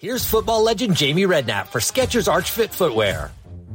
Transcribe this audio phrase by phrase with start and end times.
[0.00, 3.30] Here's football legend Jamie Redknapp for Skechers Arch Fit footwear.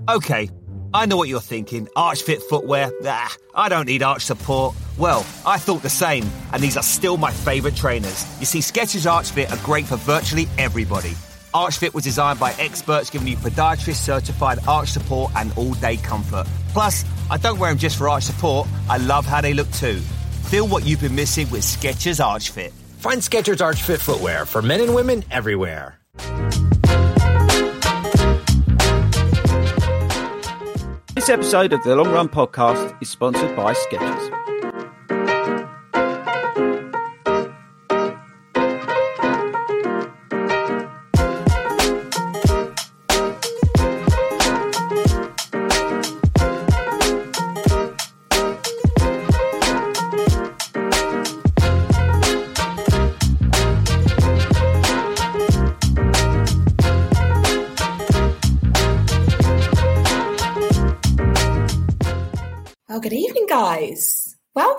[0.10, 0.50] Okay,
[0.92, 1.88] I know what you're thinking.
[1.96, 2.90] Arch Fit footwear?
[3.02, 4.76] Nah, I don't need arch support.
[4.98, 8.26] Well, I thought the same, and these are still my favourite trainers.
[8.40, 11.14] You see, Skechers Arch Fit are great for virtually everybody.
[11.54, 15.96] Arch Fit was designed by experts giving you podiatrist certified arch support and all day
[15.96, 16.48] comfort.
[16.70, 20.00] Plus, I don't wear them just for arch support, I love how they look too.
[20.50, 22.74] Feel what you've been missing with Skechers Arch Fit.
[22.98, 26.00] Find Skechers Arch Fit footwear for men and women everywhere.
[31.26, 34.55] This episode of the Long Run Podcast is sponsored by Skechers.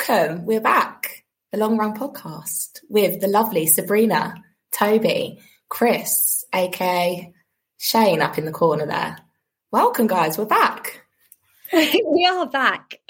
[0.09, 0.44] Welcome.
[0.44, 1.25] We're back.
[1.50, 4.34] The Long Run Podcast with the lovely Sabrina,
[4.71, 7.33] Toby, Chris, aka
[7.78, 9.19] Shane, up in the corner there.
[9.72, 10.39] Welcome, guys.
[10.39, 11.05] We're back.
[11.72, 13.00] we are back.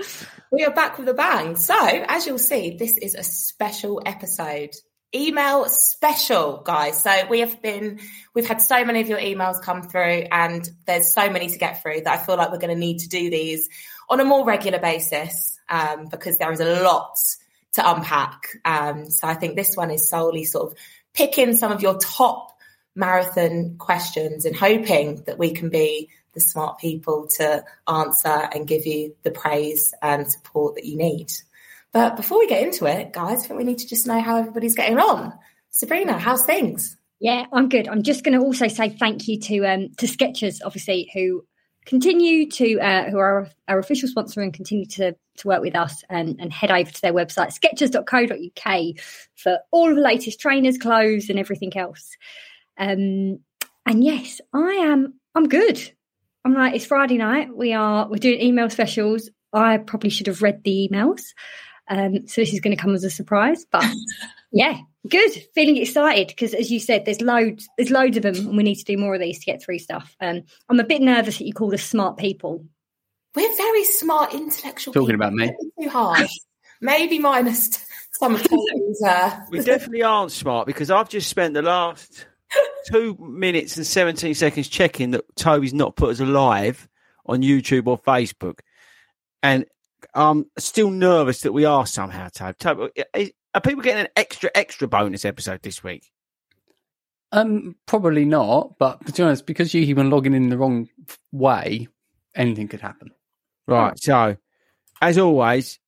[0.50, 1.56] We are back with a bang.
[1.56, 4.70] So, as you'll see, this is a special episode.
[5.14, 7.02] Email special, guys.
[7.02, 8.00] So we have been,
[8.34, 11.82] we've had so many of your emails come through, and there's so many to get
[11.82, 13.68] through that I feel like we're going to need to do these
[14.08, 17.18] on a more regular basis um, because there is a lot
[17.74, 18.56] to unpack.
[18.64, 20.78] Um, so I think this one is solely sort of
[21.12, 22.56] picking some of your top
[22.94, 28.86] marathon questions and hoping that we can be the smart people to answer and give
[28.86, 31.32] you the praise and support that you need.
[31.92, 34.36] But before we get into it, guys, I think we need to just know how
[34.36, 35.32] everybody's getting on.
[35.70, 36.96] Sabrina, how's things?
[37.20, 37.88] Yeah, I'm good.
[37.88, 41.46] I'm just going to also say thank you to um, to Skechers, obviously, who
[41.86, 46.02] continue to uh, who are our official sponsor and continue to to work with us
[46.10, 48.96] and, and head over to their website skechers.co.uk
[49.36, 52.16] for all of the latest trainers clothes and everything else.
[52.78, 53.38] Um
[53.88, 55.80] and yes i am i'm good.
[56.44, 57.56] I'm like it's friday night.
[57.56, 59.30] We are we're doing email specials.
[59.52, 61.22] I probably should have read the emails.
[61.88, 63.84] Um so this is going to come as a surprise but
[64.52, 68.56] yeah good feeling excited because as you said there's loads there's loads of them and
[68.56, 71.00] we need to do more of these to get through stuff um i'm a bit
[71.02, 72.64] nervous that you call us smart people
[73.34, 74.94] We're very smart, intellectual.
[74.94, 75.26] Talking people.
[75.26, 75.52] about me.
[75.82, 76.26] Too hard.
[76.80, 77.84] Maybe minus
[78.18, 79.02] some of Toby's.
[79.06, 82.26] Uh, We definitely aren't smart because I've just spent the last
[82.90, 86.88] two minutes and 17 seconds checking that Toby's not put us alive
[87.26, 88.60] on YouTube or Facebook.
[89.42, 89.66] And
[90.14, 92.56] I'm still nervous that we are somehow, Toby.
[92.58, 96.12] Toby is- are people getting an extra, extra bonus episode this week?
[97.32, 98.78] Um, probably not.
[98.78, 100.88] But to be honest, because you even logging in the wrong
[101.32, 101.88] way,
[102.34, 103.12] anything could happen.
[103.66, 103.98] Right.
[103.98, 104.36] So,
[105.00, 105.78] as always,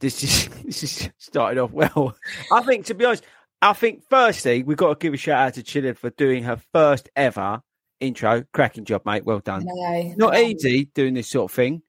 [0.00, 2.16] this is this is started off well.
[2.52, 3.24] I think, to be honest,
[3.62, 6.60] I think firstly we've got to give a shout out to Chillian for doing her
[6.72, 7.62] first ever
[8.00, 8.44] intro.
[8.52, 9.24] Cracking job, mate.
[9.24, 9.64] Well done.
[9.64, 10.38] no, Not no.
[10.40, 11.82] easy doing this sort of thing.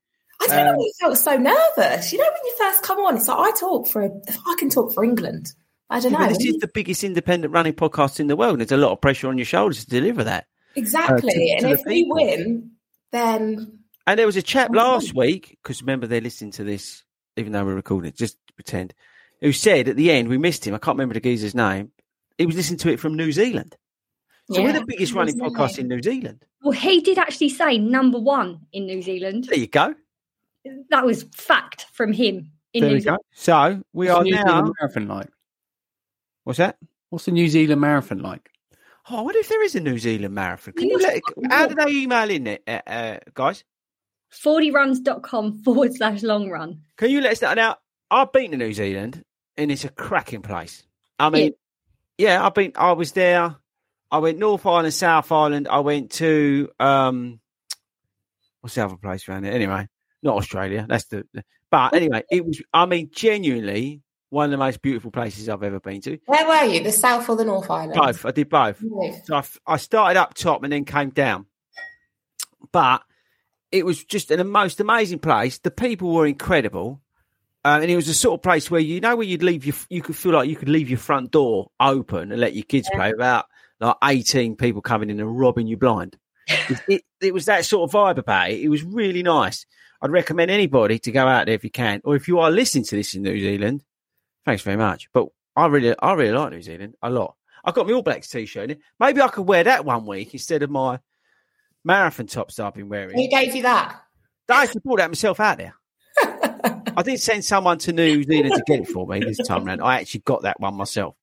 [0.43, 2.11] I don't know Um, why you felt so nervous.
[2.11, 4.93] You know, when you first come on, it's like I talk for, I can talk
[4.93, 5.53] for England.
[5.89, 6.27] I don't Yeah, know.
[6.29, 8.59] but this is the biggest independent running podcast in the world.
[8.59, 10.47] There's a lot of pressure on your shoulders to deliver that.
[10.75, 11.29] exactly.
[11.29, 12.71] uh, to- and to if we win,
[13.11, 17.03] then And there was a chap Oh, last week because remember they're listening to this
[17.37, 18.93] even though we're recording it, just to pretend,
[19.41, 20.75] who said at the end, we missed him.
[20.75, 21.91] I can't remember the geezer's name.
[22.37, 23.75] He was listening to it from New Zealand.
[24.51, 26.45] So we're the biggest running podcast in New Zealand.
[26.61, 29.45] Well, he did actually say number one in New Zealand.
[29.45, 29.95] There you go.
[30.89, 33.03] That was fact from him in There New we go.
[33.03, 33.23] Zealand.
[33.33, 34.45] So we What's are the New now.
[34.45, 35.29] Zealand marathon like?
[36.43, 36.77] What's that?
[37.09, 38.49] What's the New Zealand marathon like?
[39.09, 40.73] Oh, I wonder if there is a New Zealand marathon.
[40.73, 41.69] Can You you must let, how out.
[41.69, 43.63] do they email in it, uh, uh, guys?
[44.31, 46.81] fordyruns.com forward slash long run.
[46.97, 47.53] Can you let us know?
[47.53, 47.77] Now,
[48.09, 49.23] I've been to New Zealand
[49.57, 50.83] and it's a cracking place.
[51.19, 51.51] I mean,
[52.17, 53.55] yeah, I've been, I was there.
[54.09, 55.67] I went North Island, South Island.
[55.67, 57.39] I went to, um,
[58.61, 59.53] what's the other place around there?
[59.53, 59.87] Anyway,
[60.23, 60.85] not Australia.
[60.87, 65.11] That's the, the- but anyway, it was, I mean, genuinely one of the most beautiful
[65.11, 66.17] places I've ever been to.
[66.25, 66.83] Where were you?
[66.83, 67.93] The South or the North Island?
[67.99, 68.25] Both.
[68.25, 68.79] I did both.
[68.81, 69.25] Both.
[69.25, 69.43] So I,
[69.73, 71.45] I started up top and then came down.
[72.71, 73.03] But
[73.71, 75.57] it was just an most amazing place.
[75.59, 77.01] The people were incredible.
[77.65, 79.75] Uh, and it was a sort of place where you know where you'd leave your
[79.89, 82.89] you could feel like you could leave your front door open and let your kids
[82.91, 82.97] Yeah.
[82.97, 83.45] play without
[83.79, 86.17] like 18 people coming in and robbing you blind.
[86.87, 88.61] It, it, was that sort of vibe about it.
[88.61, 89.65] It was really nice.
[90.01, 92.83] I'd recommend anybody to go out there if you can, or if you are listening
[92.85, 93.83] to this in New Zealand.
[94.45, 95.09] Thanks very much.
[95.13, 97.35] But I really, I really like New Zealand a lot.
[97.63, 98.71] I got my All Blacks t-shirt.
[98.71, 98.79] in.
[98.99, 100.99] Maybe I could wear that one week instead of my
[101.83, 103.15] marathon tops that I've been wearing.
[103.15, 104.01] Who gave you that?
[104.49, 105.75] I actually brought that myself out there.
[106.95, 109.81] I did send someone to New Zealand to get it for me this time round.
[109.81, 111.15] I actually got that one myself.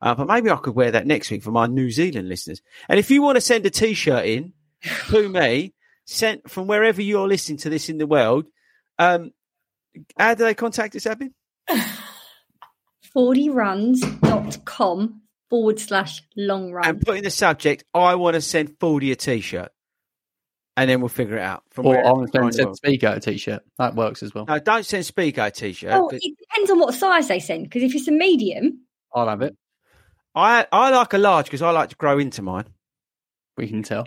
[0.00, 2.62] Uh, but maybe I could wear that next week for my New Zealand listeners.
[2.88, 4.52] And if you want to send a t-shirt in
[5.10, 5.74] to me,
[6.06, 8.46] sent from wherever you're listening to this in the world,
[8.98, 9.30] um,
[10.18, 11.30] how do they contact us, Abby?
[13.14, 16.86] fordyruns.com forward slash long run.
[16.86, 19.70] And put in the subject, I want to send Fordy a t-shirt.
[20.76, 21.64] And then we'll figure it out.
[21.70, 22.76] From Or I'm you going to the send world.
[22.76, 23.62] Speaker a t-shirt.
[23.78, 24.44] That works as well.
[24.46, 25.90] No, don't send Speaker a t-shirt.
[25.92, 27.64] Oh, 'cause it depends on what size they send.
[27.64, 28.82] Because if it's a medium,
[29.12, 29.56] I'll have it.
[30.36, 32.66] I, I like a large because I like to grow into mine.
[33.56, 34.06] We can tell.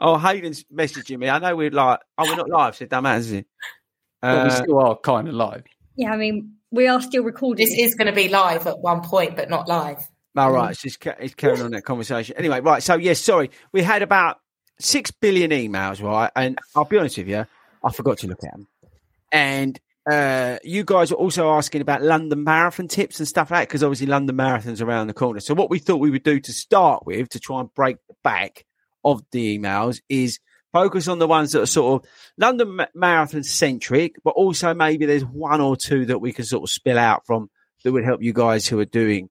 [0.00, 1.28] Oh, Hayden's messaging me.
[1.28, 3.46] I know we're like, oh, we're not live, so it doesn't matter, is it?
[4.20, 5.64] But we Uh, still are kind of live.
[5.96, 7.64] yeah, I mean, we are still recording.
[7.66, 9.98] This is going to be live at one point, but not live.
[10.36, 12.36] all right, it's just ca- it's carrying on that conversation.
[12.36, 12.82] Anyway, right.
[12.82, 14.38] So yes, sorry, we had about
[14.80, 16.30] six billion emails, right?
[16.36, 17.46] And I'll be honest with you,
[17.84, 18.66] I forgot to look at them.
[19.32, 19.78] And
[20.10, 23.82] uh, you guys were also asking about London Marathon tips and stuff like that, because
[23.82, 25.40] obviously London Marathon's around the corner.
[25.40, 28.14] So what we thought we would do to start with, to try and break the
[28.22, 28.64] back
[29.04, 30.38] of the emails, is
[30.72, 35.24] focus on the ones that are sort of London Marathon centric, but also maybe there's
[35.24, 37.50] one or two that we can sort of spill out from
[37.82, 39.28] that would help you guys who are doing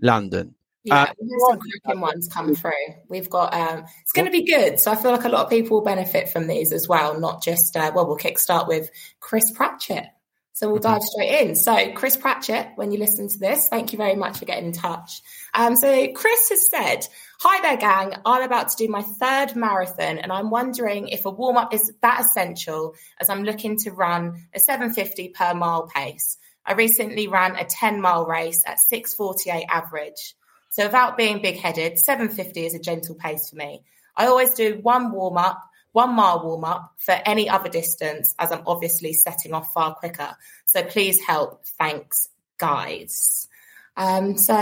[0.00, 0.54] London.
[0.84, 1.12] Yeah, Uh,
[1.50, 2.72] some cracking ones come through.
[3.08, 4.78] We've got um, it's going to be good.
[4.78, 7.18] So I feel like a lot of people will benefit from these as well.
[7.18, 8.88] Not just uh, well, we'll kickstart with
[9.20, 10.06] Chris Pratchett.
[10.52, 11.54] So we'll dive straight in.
[11.54, 14.72] So Chris Pratchett, when you listen to this, thank you very much for getting in
[14.72, 15.22] touch.
[15.54, 17.06] Um, so Chris has said,
[17.40, 18.14] "Hi there, gang.
[18.24, 21.92] I'm about to do my third marathon, and I'm wondering if a warm up is
[22.02, 26.38] that essential as I'm looking to run a 750 per mile pace.
[26.66, 30.34] I recently ran a 10 mile race at 648 average."
[30.78, 33.82] So without being big headed, 750 is a gentle pace for me.
[34.14, 35.60] I always do one warm up,
[35.90, 40.36] one mile warm up for any other distance, as I'm obviously setting off far quicker.
[40.66, 41.66] So please help.
[41.80, 43.48] Thanks, guys.
[43.96, 44.54] Um, so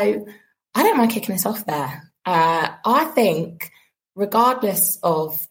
[0.75, 2.11] I don't mind kicking us off there.
[2.25, 3.71] Uh, I think,
[4.15, 5.47] regardless of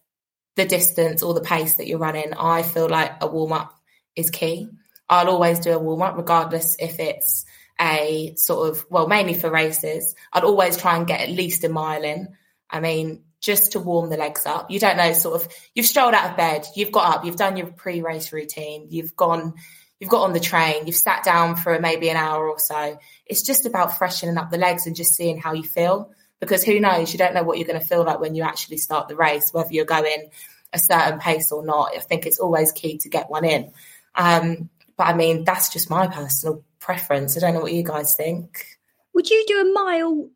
[0.56, 3.72] the distance or the pace that you're running, I feel like a warm up
[4.16, 4.68] is key.
[5.08, 7.44] I'll always do a warm up, regardless if it's
[7.80, 11.68] a sort of well mainly for races i'd always try and get at least a
[11.68, 12.28] mile in.
[12.70, 14.70] I mean just to warm the legs up.
[14.70, 17.56] You don't know sort of you've strolled out of bed you've got up you've done
[17.56, 19.54] your pre-race routine you've gone
[20.00, 22.98] you've got on the train you've sat down for maybe an hour or so.
[23.26, 26.80] It's just about freshening up the legs and just seeing how you feel because who
[26.80, 29.16] knows you don't know what you're going to feel like when you actually start the
[29.16, 30.30] race whether you're going
[30.72, 31.90] a certain pace or not.
[31.94, 33.70] I think it's always key to get one in.
[34.14, 37.36] Um, but i mean that's just my personal preference.
[37.36, 38.64] I don't know what you guys think.
[39.12, 40.30] Would you do a mile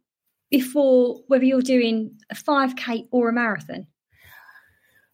[0.50, 3.86] before whether you're doing a 5k or a marathon?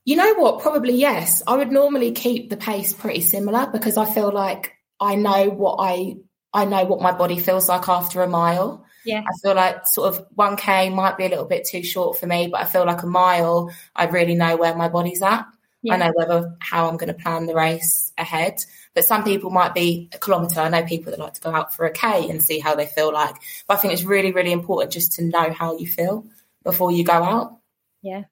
[0.07, 0.63] You know what?
[0.63, 1.43] Probably yes.
[1.47, 5.77] I would normally keep the pace pretty similar because I feel like I know what
[5.79, 6.17] I
[6.55, 8.87] I know what my body feels like after a mile.
[9.05, 9.21] Yeah.
[9.21, 12.49] I feel like sort of 1k might be a little bit too short for me,
[12.51, 15.45] but I feel like a mile I really know where my body's at.
[15.83, 15.95] Yeah.
[15.95, 18.65] I know whether how I'm going to plan the race ahead.
[18.97, 20.59] But some people might be a kilometre.
[20.59, 22.87] I know people that like to go out for a K and see how they
[22.87, 23.35] feel like.
[23.69, 26.25] But I think it's really, really important just to know how you feel
[26.65, 27.59] before you go out.
[28.01, 28.25] Yeah.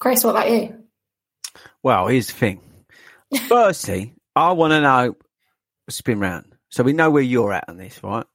[0.00, 0.82] Chris, what about you?
[1.80, 2.60] Well, here's the thing.
[3.48, 5.16] Firstly, I want to know
[5.88, 8.26] spin round, so we know where you're at on this, right?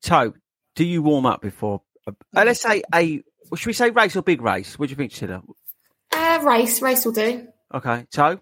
[0.00, 0.32] So,
[0.74, 1.82] do you warm up before?
[2.06, 3.22] Uh, let's say a.
[3.54, 4.78] Should we say race or big race?
[4.78, 5.42] What do you think, Sheila?
[6.16, 7.46] Uh, race, race will do.
[7.74, 8.40] Okay, so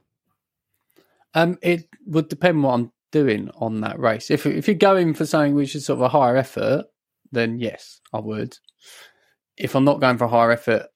[1.34, 4.30] Um, it would depend what I'm doing on that race.
[4.30, 6.86] If if you're going for something which is sort of a higher effort,
[7.30, 8.58] then yes, I would.
[9.56, 10.86] If I'm not going for a higher effort,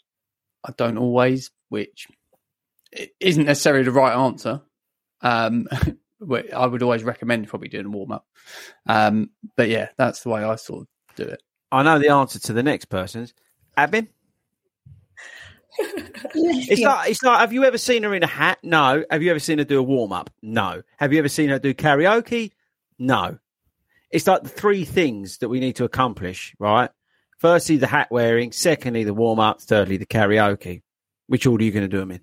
[0.65, 2.09] I don't always, which
[3.21, 4.63] isn't necessarily the right answer.
[5.21, 5.69] Um,
[6.55, 8.27] I would always recommend probably doing a warm up.
[8.87, 11.43] Um, but yeah, that's the way I sort of do it.
[11.71, 13.35] I know the answer to the next person's.
[13.77, 14.09] Abin,
[15.79, 17.41] it's like it's like.
[17.41, 18.59] Have you ever seen her in a hat?
[18.63, 19.05] No.
[19.11, 20.31] Have you ever seen her do a warm up?
[20.43, 20.83] No.
[20.99, 22.53] Have you ever seen her do karaoke?
[22.99, 23.39] No.
[24.11, 26.91] It's like the three things that we need to accomplish, right?
[27.39, 28.53] Firstly, the hat wearing.
[28.53, 29.61] Secondly, the warm up.
[29.61, 30.83] Thirdly, the karaoke.
[31.27, 32.21] Which order are you going to do them in?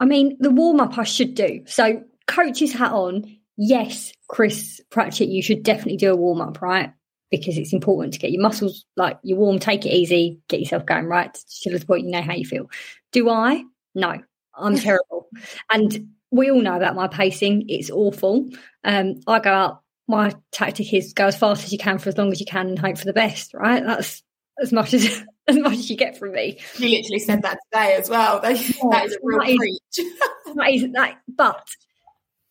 [0.00, 1.62] I mean, the warm up I should do.
[1.66, 3.36] So, coach's hat on.
[3.56, 6.92] Yes, Chris Pratchett, you should definitely do a warm up, right?
[7.38, 10.86] Because it's important to get your muscles like you're warm, take it easy, get yourself
[10.86, 11.36] going, right?
[11.62, 12.70] To the point you know how you feel.
[13.12, 13.64] Do I?
[13.94, 14.18] No,
[14.54, 15.28] I'm terrible.
[15.70, 17.66] And we all know about my pacing.
[17.68, 18.50] It's awful.
[18.84, 22.18] Um, I go out, my tactic is go as fast as you can for as
[22.18, 23.84] long as you can and hope for the best, right?
[23.84, 24.22] That's
[24.60, 26.58] as much as as much as you get from me.
[26.78, 28.40] You literally said that today as well.
[28.40, 28.56] That,
[28.90, 29.80] that is a real that is- preach.
[30.54, 31.68] that is that but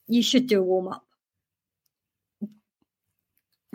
[0.07, 1.04] you should do a warm up.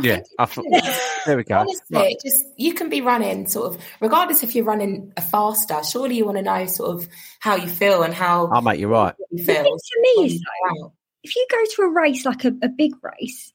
[0.05, 0.21] Yeah,
[1.27, 1.59] there we go.
[1.59, 2.13] Honestly, Right.
[2.13, 5.81] it just you can be running sort of regardless if you're running a faster.
[5.85, 7.09] Surely you want to know sort of
[7.41, 9.15] how you feel and how oh, I'll make you right.
[9.31, 9.63] you feel.
[9.65, 10.93] to me when is you though, go out.
[11.23, 13.53] if you go to a race like a, a big race,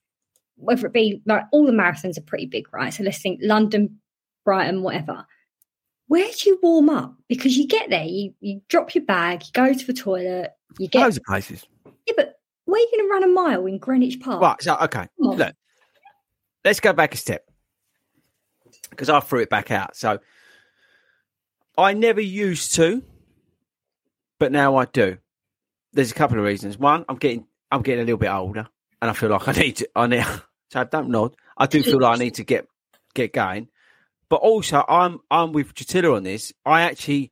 [0.55, 2.93] whether it be like all the marathons are pretty big, right?
[2.93, 3.99] So let's think London,
[4.43, 5.25] Brighton, whatever.
[6.07, 7.15] Where do you warm up?
[7.27, 10.87] Because you get there, you, you drop your bag, you go to the toilet, you
[10.87, 11.65] get Loads of places.
[12.05, 12.35] yeah, but
[12.65, 14.39] where are you going to run a mile in Greenwich Park?
[14.41, 14.61] Right.
[14.61, 15.07] So okay.
[15.17, 15.53] Look,
[16.65, 17.45] let's go back a step
[18.89, 19.95] because I threw it back out.
[19.95, 20.19] So
[21.77, 23.03] I never used to,
[24.39, 25.17] but now I do.
[25.93, 26.77] There's a couple of reasons.
[26.77, 28.67] One, I'm getting I'm getting a little bit older,
[29.01, 29.89] and I feel like I need to.
[29.95, 30.25] I need.
[30.72, 31.36] So I don't nod.
[31.55, 32.67] I do feel like I need to get
[33.13, 33.69] get going.
[34.29, 36.51] But also, I'm I'm with Chatilla on this.
[36.65, 37.31] I actually,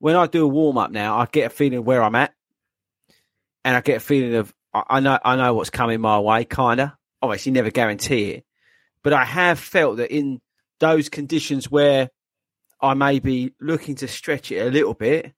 [0.00, 2.34] when I do a warm up now, I get a feeling where I'm at,
[3.64, 6.44] and I get a feeling of I, I know I know what's coming my way.
[6.44, 8.44] Kinda, obviously, never guarantee it,
[9.04, 10.40] but I have felt that in
[10.80, 12.10] those conditions where
[12.80, 15.32] I may be looking to stretch it a little bit,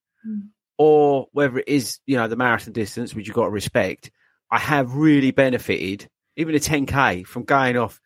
[0.79, 4.11] or whether it is you know the marathon distance, which you've got to respect,
[4.51, 8.01] I have really benefited even a 10k from going off,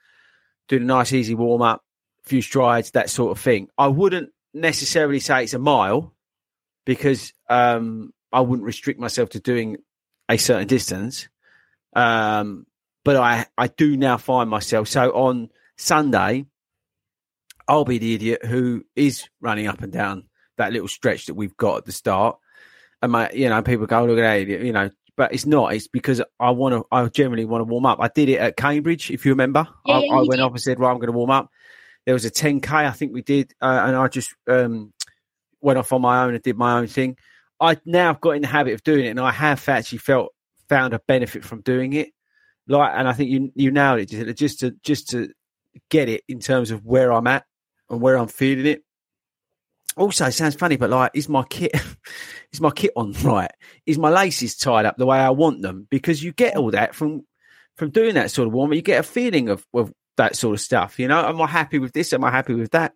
[0.68, 1.82] doing a nice easy warm up,
[2.24, 3.68] a few strides, that sort of thing.
[3.76, 6.14] I wouldn't necessarily say it's a mile
[6.86, 9.78] because um, I wouldn't restrict myself to doing
[10.28, 11.28] a certain distance.
[11.94, 12.66] Um,
[13.04, 16.46] but I, I do now find myself so on Sunday,
[17.66, 20.24] I'll be the idiot who is running up and down
[20.56, 22.38] that little stretch that we've got at the start.
[23.02, 25.46] And my, you know, people go, "Oh, look at that idiot, you know, but it's
[25.46, 25.72] not.
[25.74, 26.86] It's because I want to.
[26.92, 27.98] I generally want to warm up.
[28.00, 29.66] I did it at Cambridge, if you remember.
[29.86, 30.40] Yeah, I, yeah, I you went did.
[30.40, 31.50] off and said, "Right, I'm going to warm up."
[32.06, 34.92] There was a 10k, I think we did, uh, and I just um,
[35.60, 37.16] went off on my own and did my own thing.
[37.60, 40.32] I now got in the habit of doing it, and I have actually felt
[40.68, 42.10] found a benefit from doing it.
[42.68, 44.36] Like, and I think you you nailed it.
[44.36, 45.32] Just, to just to
[45.88, 47.44] get it in terms of where I'm at
[47.88, 48.84] and where I'm feeling it.
[49.96, 51.72] Also, it sounds funny, but like, is my kit
[52.52, 53.50] is my kit on right?
[53.86, 55.86] Is my laces tied up the way I want them?
[55.90, 57.24] Because you get all that from
[57.76, 58.72] from doing that sort of warm.
[58.72, 60.98] You get a feeling of, of that sort of stuff.
[60.98, 62.12] You know, am I happy with this?
[62.12, 62.92] Am I happy with that?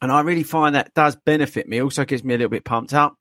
[0.00, 1.82] And I really find that does benefit me.
[1.82, 3.16] Also, gets me a little bit pumped up,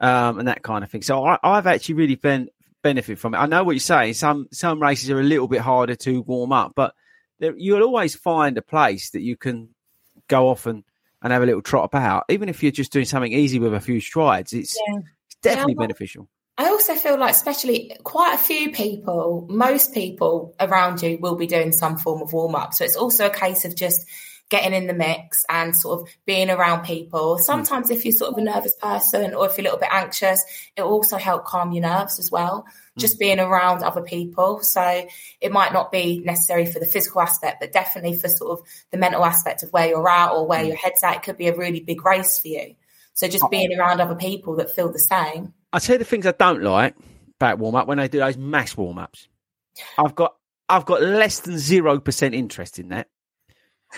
[0.00, 1.02] um, and that kind of thing.
[1.02, 2.48] So I, I've actually really been
[2.86, 3.38] benefit from it.
[3.38, 4.14] I know what you're saying.
[4.14, 6.94] Some some races are a little bit harder to warm up, but
[7.40, 9.70] there, you'll always find a place that you can
[10.28, 10.84] go off and,
[11.22, 12.24] and have a little trot about.
[12.28, 14.98] Even if you're just doing something easy with a few strides, it's, Yeah.
[15.26, 16.28] it's definitely Yeah, beneficial.
[16.58, 21.46] I also feel like, especially quite a few people, most people around you will be
[21.46, 22.72] doing some form of warm up.
[22.72, 24.06] So it's also a case of just
[24.48, 27.36] getting in the mix and sort of being around people.
[27.36, 27.42] Hmm.
[27.42, 30.44] Sometimes, if you're sort of a nervous person or if you're a little bit anxious,
[30.76, 32.64] it also help calm your nerves as well.
[32.94, 33.00] Hmm.
[33.00, 34.60] Just being around other people.
[34.60, 35.06] So
[35.40, 38.98] it might not be necessary for the physical aspect, but definitely for sort of the
[38.98, 40.68] mental aspect of where you're at or where hmm.
[40.68, 41.16] your head's at.
[41.16, 42.74] It could be a really big race for you.
[43.14, 43.48] So just oh.
[43.48, 45.54] being around other people that feel the same.
[45.72, 46.94] I tell you the things I don't like
[47.40, 49.28] about warm up when they do those mass warm ups.
[49.98, 50.36] I've got
[50.68, 53.08] I've got less than zero percent interest in that.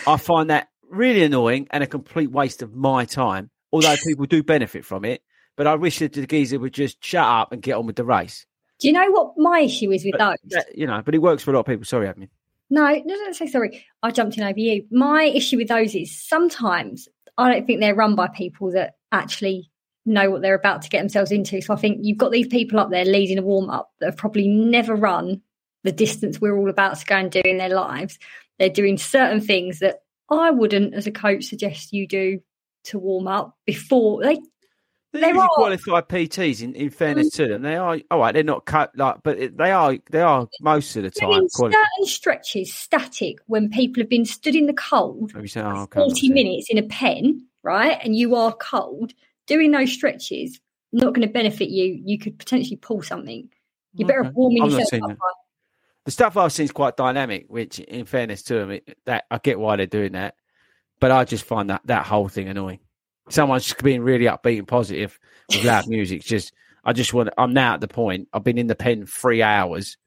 [0.07, 3.51] I find that really annoying and a complete waste of my time.
[3.73, 5.23] Although people do benefit from it,
[5.57, 8.05] But I wish that the geezer would just shut up and get on with the
[8.05, 8.47] race.
[8.81, 10.51] Do you know what my issue is with But, those?
[10.53, 11.85] that- you know, but it works for a lot of people.
[11.85, 12.29] Sorry, admin.
[12.71, 13.85] No, no, don't say sorry.
[14.03, 14.85] I jumped in over you.
[14.91, 19.71] My issue with those is sometimes I don't think they're run by people that actually
[20.05, 21.61] know what they're about to get themselves into.
[21.61, 24.17] So I think you've got these people up there leading a warm up that have
[24.17, 25.41] probably never run
[25.85, 28.19] the distance we're all about to go and do in their lives.
[28.59, 30.01] They're doing certain things that
[30.31, 32.41] I wouldn't, as a coach, suggest you do
[32.85, 34.39] to warm up before they.
[35.13, 36.63] They're There usually are- qualified PTs.
[36.63, 38.35] In, in fairness to them, they are all right.
[38.35, 39.97] They're not cut like, but it- they are.
[40.11, 41.49] They are most of the time.
[41.49, 41.73] Certain
[42.05, 46.01] stretches static when people have been stood in the cold oh, Maybe say, oh, okay,
[46.01, 47.99] 40 minutes in a pen, right?
[48.05, 49.15] And you are cold,
[49.47, 50.61] doing those stretches,
[50.93, 51.99] not going to benefit you.
[52.05, 53.49] You could potentially pull something.
[53.95, 54.29] You're oh, better Okay.
[54.29, 55.09] off warming I've yourself up.
[55.19, 55.48] by-
[56.09, 59.37] The stuff I've seen is quite dynamic, which, in fairness to them, it, that I
[59.37, 60.37] get why they're doing that,
[61.01, 62.79] but I just find that that whole thing annoying.
[63.29, 65.19] Someone's just being really upbeat and positive
[65.51, 66.21] with loud music.
[66.21, 67.29] It's Just, I just want.
[67.37, 68.27] I'm now at the point.
[68.33, 69.99] I've been in the pen three hours.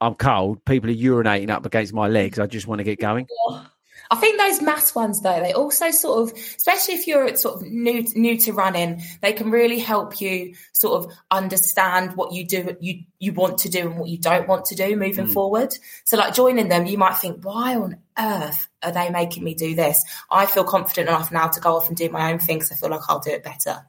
[0.00, 0.64] I'm cold.
[0.64, 2.38] People are urinating up against my legs.
[2.38, 3.26] I just want to get going.
[4.12, 7.62] I think those mass ones though, they also sort of, especially if you're sort of
[7.62, 12.76] new new to running, they can really help you sort of understand what you do
[12.80, 15.32] you you want to do and what you don't want to do moving Mm.
[15.32, 15.74] forward.
[16.04, 19.74] So like joining them, you might think, why on earth are they making me do
[19.74, 20.04] this?
[20.30, 22.76] I feel confident enough now to go off and do my own thing because I
[22.76, 23.86] feel like I'll do it better.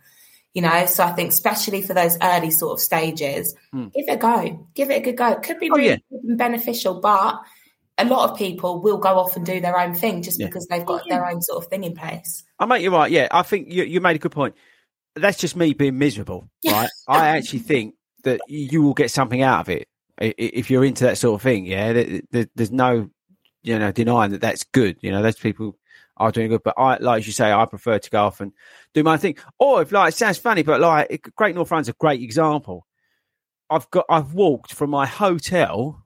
[0.53, 3.91] You know, so I think especially for those early sort of stages, Mm.
[3.91, 4.67] give it a go.
[4.73, 5.29] Give it a good go.
[5.31, 6.35] It could be Oh, really yeah.
[6.35, 7.41] beneficial, but
[7.97, 10.47] a lot of people will go off and do their own thing just Yeah.
[10.47, 12.43] because they've got their own sort of thing in place.
[12.59, 13.11] I make you right.
[13.11, 14.55] Yeah, I think you, you made a good point.
[15.15, 16.89] That's just me being miserable, right?
[17.07, 19.87] I actually think that you will get something out of it
[20.19, 21.65] I- i- if you're into that sort of thing.
[21.65, 23.09] Yeah, There- there- there's no,
[23.63, 24.97] you know, denying that that's good.
[25.01, 25.77] You know, those people
[26.17, 26.63] are doing good.
[26.63, 28.51] But I, like you say, I prefer to go off and
[28.93, 29.37] do my thing.
[29.59, 32.87] Or if like it sounds funny, but like Great North Run's a great example.
[33.69, 36.02] I've got I've walked from my hotel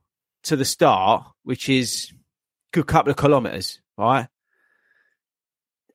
[0.48, 2.16] to the start, which is a
[2.78, 4.28] good couple of kilometres, right?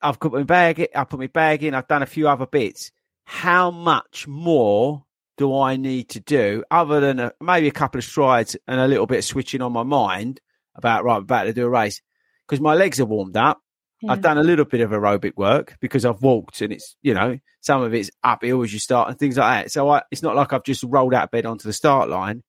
[0.01, 0.89] I've got my bag.
[0.95, 1.75] I put my bag in.
[1.75, 2.91] I've done a few other bits.
[3.25, 5.05] How much more
[5.39, 8.89] do I need to do other than a, maybe a couple of strides and a
[8.89, 10.41] little bit of switching on my mind
[10.75, 12.03] about right, I'm about to do a race
[12.47, 13.61] because my legs are warmed up.
[14.01, 14.13] Yeah.
[14.13, 17.39] I've done a little bit of aerobic work because I've walked and it's you know
[17.61, 19.71] some of it's uphill as you start and things like that.
[19.71, 22.43] So I, it's not like I've just rolled out of bed onto the start line.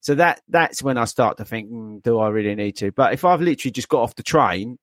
[0.00, 2.90] So that that's when I start to think, mm, do I really need to?
[2.90, 4.78] But if I've literally just got off the train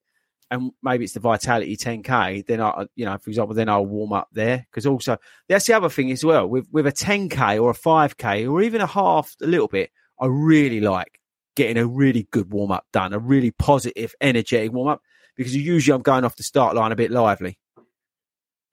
[0.51, 4.13] and maybe it's the Vitality 10k, then I, you know, for example, then I'll warm
[4.13, 5.17] up there because also
[5.49, 8.81] that's the other thing as well with with a 10k or a 5k or even
[8.81, 9.91] a half, a little bit.
[10.19, 11.19] I really like
[11.55, 15.01] getting a really good warm up done, a really positive, energetic warm up
[15.35, 17.57] because usually I'm going off the start line a bit lively.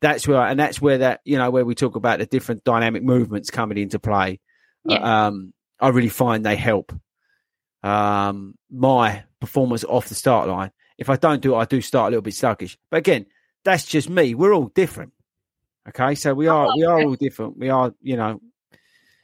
[0.03, 3.03] That's where, and that's where that you know where we talk about the different dynamic
[3.03, 4.41] movements coming into play.
[4.85, 5.27] Yeah.
[5.27, 6.93] Um, I really find they help
[7.83, 10.71] um, my performance off the start line.
[10.97, 12.79] If I don't do it, I do start a little bit sluggish.
[12.91, 13.27] But again,
[13.65, 14.35] that's just me.
[14.35, 15.13] We're all different.
[15.87, 17.59] Okay, so we are we are all different.
[17.59, 18.41] We are, you know,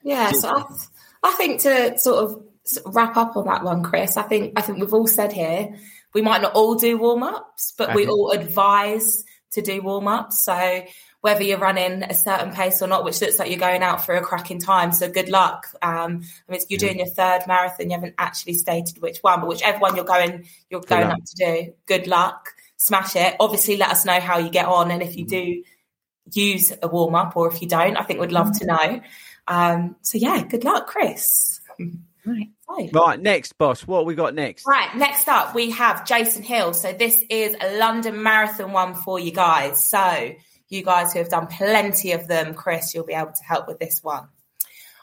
[0.02, 0.64] Yeah, so I,
[1.22, 2.44] I think to sort of
[2.94, 5.74] wrap up on that one, Chris, I think I think we've all said here
[6.12, 10.44] we might not all do warm ups, but we all advise to do warm ups.
[10.44, 10.84] So
[11.20, 14.14] whether you're running a certain pace or not, which looks like you're going out for
[14.14, 15.66] a cracking time, so good luck.
[15.82, 17.90] Um, I mean, you're doing your third marathon.
[17.90, 21.18] You haven't actually stated which one, but whichever one you're going, you're going luck.
[21.18, 21.72] up to do.
[21.86, 22.54] Good luck.
[22.76, 23.36] Smash it.
[23.38, 25.62] Obviously, let us know how you get on, and if you do
[26.32, 29.00] use a warm up, or if you don't, I think we'd love to know.
[29.46, 31.60] Um, so yeah, good luck, Chris.
[32.24, 32.48] Right.
[32.68, 33.20] So- right.
[33.20, 33.86] Next, boss.
[33.86, 34.66] What we got next?
[34.66, 36.74] Right, next up we have Jason Hill.
[36.74, 39.88] So this is a London Marathon one for you guys.
[39.88, 40.32] So
[40.68, 43.78] you guys who have done plenty of them, Chris, you'll be able to help with
[43.78, 44.28] this one.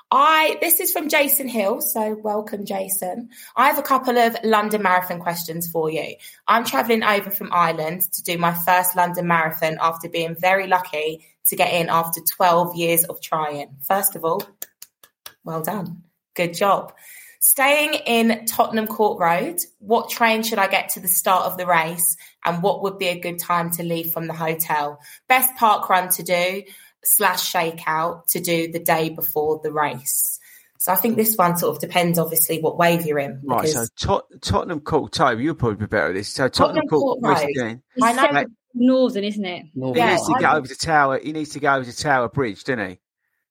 [0.10, 3.30] I this is from Jason Hill, so welcome Jason.
[3.58, 6.16] I have a couple of London Marathon questions for you.
[6.48, 11.26] I'm travelling over from Ireland to do my first London Marathon after being very lucky
[11.48, 13.76] to get in after 12 years of trying.
[13.82, 14.42] First of all,
[15.44, 16.04] well done.
[16.38, 16.94] Good job.
[17.40, 21.66] Staying in Tottenham Court Road, what train should I get to the start of the
[21.66, 25.00] race and what would be a good time to leave from the hotel?
[25.28, 26.64] Best park run to do
[27.04, 30.40] slash shakeout to do the day before the race.
[30.80, 33.42] So I think this one sort of depends, obviously, what wave you're in.
[33.44, 33.68] Right.
[33.68, 36.28] So Tot- Tottenham Court, Toby, you'll probably be better at this.
[36.30, 37.66] So Tottenham, Tottenham Court, Court Road.
[37.66, 37.82] End.
[38.02, 39.66] I know- It's Northern, isn't it?
[39.74, 39.96] Northern.
[39.96, 41.20] He Yeah, needs to I- get over to Tower.
[41.20, 43.00] He needs to go over to Tower Bridge, doesn't he?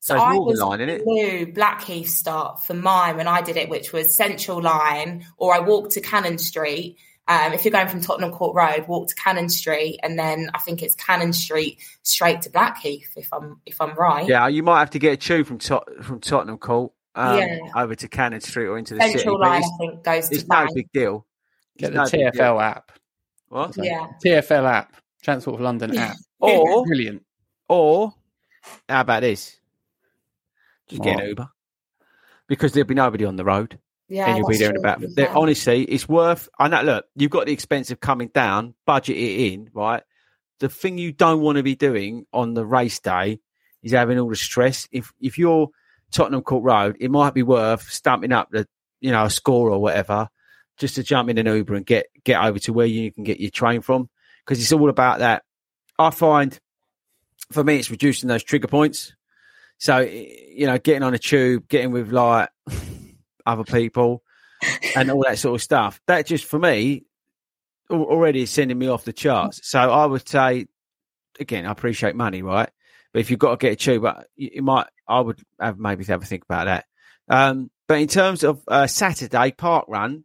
[0.00, 1.04] So I was line, isn't it?
[1.04, 5.58] blue Blackheath start for mine when I did it, which was Central Line, or I
[5.60, 9.48] walked to Cannon Street Um, if you're going from Tottenham Court Road, walk to Cannon
[9.48, 13.10] Street, and then I think it's Cannon Street straight to Blackheath.
[13.16, 14.28] If I'm if I'm right.
[14.28, 17.58] Yeah, you might have to get a tube from Tot- from Tottenham Court um, Yeah.
[17.74, 19.36] over to Cannon Street or into the Central city.
[19.38, 20.70] Line, it's, I think, goes to no Bank.
[20.76, 21.26] big deal.
[21.78, 22.42] Get It's the no big deal.
[22.44, 22.92] TFL app.
[23.48, 23.74] What?
[23.76, 24.06] Yeah.
[24.24, 24.94] TFL app.
[25.24, 26.16] Transport for London app.
[26.38, 27.24] Or Brilliant.
[27.68, 28.12] or
[28.88, 29.58] how about this?
[30.88, 31.48] Just get an Uber
[32.48, 33.78] because there'll be nobody on the road.
[34.08, 34.28] Yeah.
[34.28, 34.80] and you'll be there in true.
[34.80, 35.00] about.
[35.00, 35.08] Yeah.
[35.14, 36.48] They're, honestly, it's worth.
[36.58, 36.82] I know.
[36.82, 40.02] Look, you've got the expense of coming down, budget it in, right?
[40.60, 43.40] The thing you don't want to be doing on the race day
[43.82, 44.88] is having all the stress.
[44.92, 45.68] If if you're
[46.12, 48.68] Tottenham Court Road, it might be worth stamping up the
[49.00, 50.28] you know a score or whatever,
[50.78, 53.40] just to jump in an Uber and get get over to where you can get
[53.40, 54.08] your train from,
[54.44, 55.42] because it's all about that.
[55.98, 56.58] I find,
[57.50, 59.15] for me, it's reducing those trigger points.
[59.78, 62.48] So you know, getting on a tube, getting with like
[63.44, 64.22] other people
[64.94, 66.00] and all that sort of stuff.
[66.06, 67.04] That just for me
[67.90, 69.60] already is sending me off the charts.
[69.68, 70.66] So I would say,
[71.38, 72.68] again, I appreciate money, right?
[73.12, 76.04] But if you've got to get a tube, uh, you, might, I would have maybe
[76.04, 76.84] have a think about that.
[77.28, 80.24] Um, but in terms of uh, Saturday park run,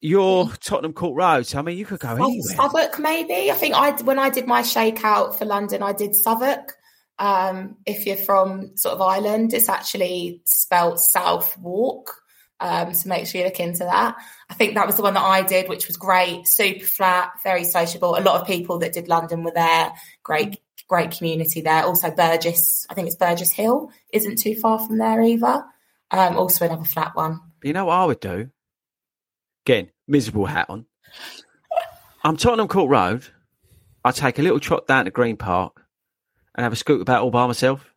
[0.00, 1.46] your Tottenham Court Road.
[1.46, 2.42] So I mean, you could go anywhere.
[2.42, 3.50] Southwark, maybe.
[3.50, 6.74] I think I when I did my shakeout for London, I did Southwark.
[7.18, 12.22] Um, if you're from sort of Ireland, it's actually spelt South Walk.
[12.58, 14.16] Um, so make sure you look into that.
[14.48, 17.64] I think that was the one that I did, which was great, super flat, very
[17.64, 18.16] sociable.
[18.16, 19.92] A lot of people that did London were there.
[20.22, 21.84] Great, great community there.
[21.84, 25.64] Also Burgess, I think it's Burgess Hill, isn't too far from there either.
[26.10, 27.40] Um, also another flat one.
[27.62, 28.50] You know what I would do?
[29.66, 30.86] Again, miserable hat on.
[32.24, 33.26] I'm Tottenham Court Road.
[34.04, 35.85] I take a little trot down to Green Park
[36.56, 37.88] and have a scoot about all by myself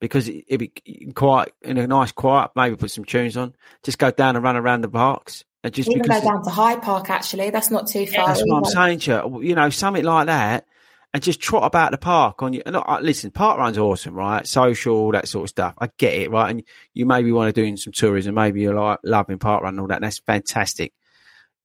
[0.00, 2.50] because it- it'd be quiet in a nice quiet.
[2.56, 3.54] Maybe put some tunes on.
[3.82, 6.50] Just go down and run around the parks and just Even because go down to
[6.50, 7.50] Hyde Park, actually.
[7.50, 8.26] That's not too far.
[8.28, 9.42] that's what I'm saying to you.
[9.42, 10.66] You know, something like that,
[11.12, 12.62] and just trot about the park on you.
[12.66, 14.46] And uh, listen, park run's awesome, right?
[14.46, 15.74] Social, that sort of stuff.
[15.78, 16.50] I get it, right?
[16.50, 19.80] And you maybe want to do some tourism, maybe you're like loving park run and
[19.80, 19.96] all that.
[19.96, 20.92] And that's fantastic.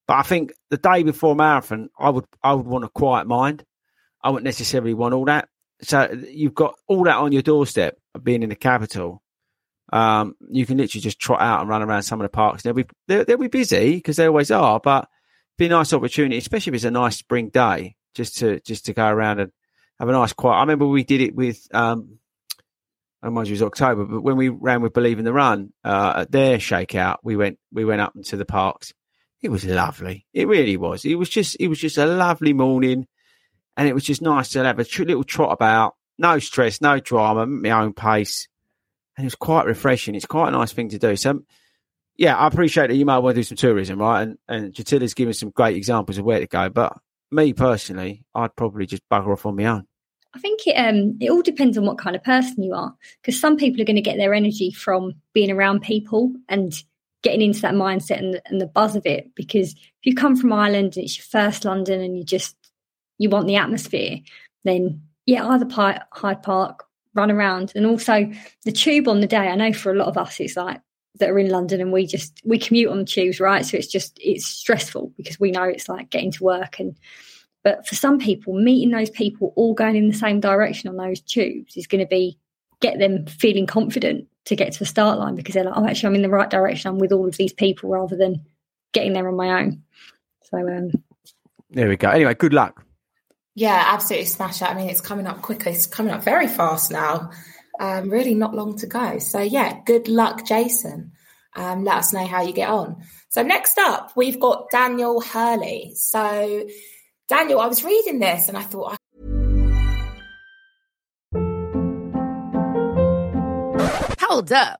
[0.08, 3.64] But I think the day before marathon, I would I would want a quiet mind.
[4.24, 5.50] I wouldn't necessarily want all that.
[5.82, 9.22] So you've got all that on your doorstep being in the capital.
[9.92, 12.64] Um, you can literally just trot out and run around some of the parks.
[12.64, 15.10] They'll be they'll, they'll be busy because they always are, but
[15.58, 18.94] be a nice opportunity, especially if it's a nice spring day, just to just to
[18.94, 19.52] go around and
[20.00, 20.58] have a nice quiet.
[20.58, 22.20] I remember we did it with um,
[23.22, 25.74] I don't mind it was October, but when we ran with Believe in the Run
[25.84, 28.94] uh, at their shakeout, we went we went up into the parks.
[29.42, 30.26] It was lovely.
[30.34, 31.04] It really was.
[31.06, 33.08] It was just it was just a lovely morning,
[33.80, 35.96] and it was just nice to have a tr- little trot about.
[36.18, 38.50] No stress, no drama, my own pace,
[39.16, 40.16] and it was quite refreshing.
[40.16, 41.16] It's quite a nice thing to do.
[41.16, 41.44] So
[42.18, 44.24] yeah, I appreciate that you might want to do some tourism, right?
[44.24, 46.68] And and Jatila's given some great examples of where to go.
[46.68, 46.98] But
[47.32, 49.88] me personally, I'd probably just bugger off on my own.
[50.36, 53.40] I think it um it all depends on what kind of person you are because
[53.40, 56.74] some people are going to get their energy from being around people and
[57.24, 60.52] getting into that mindset and and the buzz of it because if you come from
[60.52, 62.58] Ireland and it's your first London and you just
[63.20, 64.18] you want the atmosphere
[64.64, 68.30] then yeah either Hyde Park run around and also
[68.66, 70.82] the tube on the day I know for a lot of us it's like
[71.20, 74.18] that are in London and we just we commute on tubes right so it's just
[74.22, 76.96] it's stressful because we know it's like getting to work and
[77.64, 81.22] but for some people, meeting those people all going in the same direction on those
[81.22, 82.38] tubes is going to be
[82.82, 86.08] get them feeling confident to get to the start line because they're like, oh, actually,
[86.08, 86.90] I'm in the right direction.
[86.90, 88.44] I'm with all of these people rather than
[88.94, 89.84] getting there on my own.
[90.44, 90.92] So, um,
[91.70, 92.10] There we go.
[92.10, 92.84] Anyway, good luck.
[93.60, 94.70] Yeah, absolutely smash it.
[94.70, 95.74] I mean, it's coming up quickly.
[95.74, 97.32] It's coming up very fast now.
[97.78, 99.20] Um, really not long to go.
[99.20, 101.12] So yeah, good luck, Jason.
[101.58, 103.04] Um, let us know how you get on.
[103.28, 105.92] So next up, we've got Daniel Hurley.
[105.96, 106.68] So
[107.28, 108.98] Daniel, I was reading this and I thought, I-
[114.22, 114.80] Hold up.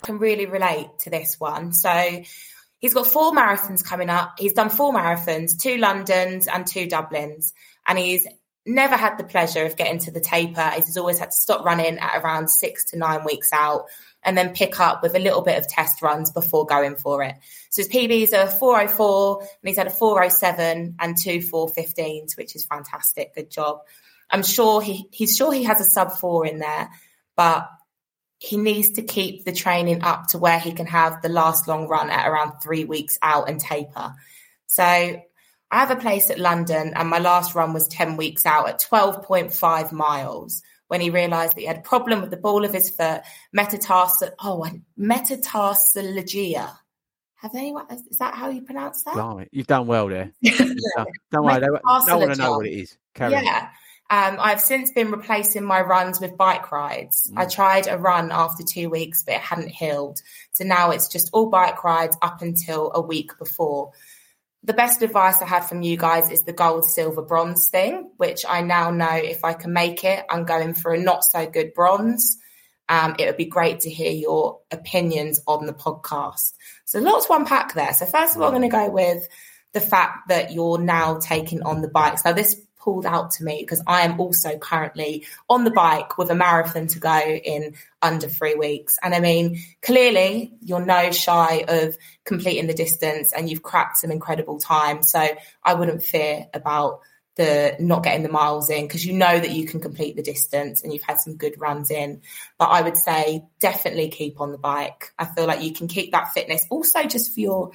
[0.00, 1.72] Can really relate to this one.
[1.72, 2.22] So
[2.78, 4.34] he's got four marathons coming up.
[4.38, 7.52] He's done four marathons, two Londons and two Dublins.
[7.86, 8.26] And he's
[8.66, 10.70] never had the pleasure of getting to the taper.
[10.74, 13.86] He's always had to stop running at around six to nine weeks out
[14.22, 17.36] and then pick up with a little bit of test runs before going for it.
[17.70, 22.64] So his PBs are 404 and he's had a 407 and two 415s, which is
[22.64, 23.34] fantastic.
[23.34, 23.80] Good job.
[24.30, 26.90] I'm sure he, he's sure he has a sub four in there,
[27.34, 27.68] but
[28.40, 31.86] he needs to keep the training up to where he can have the last long
[31.86, 34.14] run at around three weeks out and taper.
[34.66, 35.22] So I
[35.70, 39.92] have a place at London and my last run was 10 weeks out at 12.5
[39.92, 43.20] miles when he realized that he had a problem with the ball of his foot,
[43.52, 44.66] metatarsal, oh,
[44.98, 46.72] metatarsalgia.
[47.34, 49.14] Have anyone, is that how you pronounce that?
[49.14, 50.32] Blimey, you've done well there.
[50.42, 52.96] Don't worry, they don't want to know what it is.
[53.14, 53.68] Carry on.
[54.12, 57.30] Um, I've since been replacing my runs with bike rides.
[57.36, 60.20] I tried a run after two weeks, but it hadn't healed.
[60.50, 63.92] So now it's just all bike rides up until a week before.
[64.64, 68.44] The best advice I had from you guys is the gold, silver, bronze thing, which
[68.46, 71.72] I now know if I can make it, I'm going for a not so good
[71.72, 72.36] bronze.
[72.88, 76.52] Um, it would be great to hear your opinions on the podcast.
[76.84, 77.92] So lots to unpack there.
[77.94, 79.28] So first of all, I'm going to go with
[79.72, 82.24] the fact that you're now taking on the bikes.
[82.24, 86.30] Now this pulled out to me because I am also currently on the bike with
[86.30, 88.98] a marathon to go in under three weeks.
[89.02, 94.10] And I mean, clearly you're no shy of completing the distance and you've cracked some
[94.10, 95.02] incredible time.
[95.02, 95.26] So
[95.62, 97.00] I wouldn't fear about
[97.36, 100.82] the not getting the miles in because you know that you can complete the distance
[100.82, 102.20] and you've had some good runs in.
[102.58, 105.12] But I would say definitely keep on the bike.
[105.18, 107.70] I feel like you can keep that fitness also just for your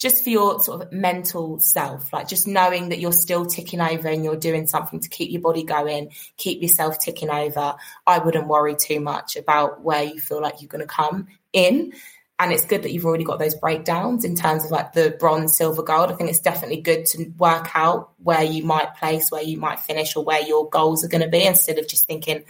[0.00, 4.08] just for your sort of mental self, like just knowing that you're still ticking over
[4.08, 7.74] and you're doing something to keep your body going, keep yourself ticking over.
[8.06, 11.92] I wouldn't worry too much about where you feel like you're going to come in.
[12.38, 15.54] And it's good that you've already got those breakdowns in terms of like the bronze,
[15.54, 16.10] silver, gold.
[16.10, 19.80] I think it's definitely good to work out where you might place, where you might
[19.80, 22.42] finish, or where your goals are going to be instead of just thinking,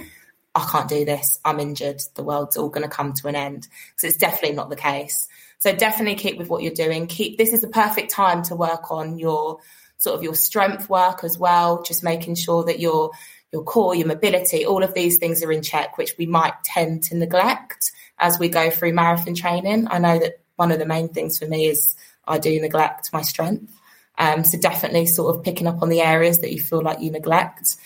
[0.54, 1.40] I can't do this.
[1.44, 2.00] I'm injured.
[2.14, 3.66] The world's all going to come to an end.
[3.88, 5.26] Because it's definitely not the case.
[5.60, 7.06] So definitely keep with what you're doing.
[7.06, 9.58] Keep this is the perfect time to work on your
[9.98, 11.82] sort of your strength work as well.
[11.82, 13.12] Just making sure that your
[13.52, 17.02] your core, your mobility, all of these things are in check, which we might tend
[17.04, 19.86] to neglect as we go through marathon training.
[19.90, 21.94] I know that one of the main things for me is
[22.26, 23.72] I do neglect my strength.
[24.16, 27.10] Um, so definitely sort of picking up on the areas that you feel like you
[27.10, 27.76] neglect.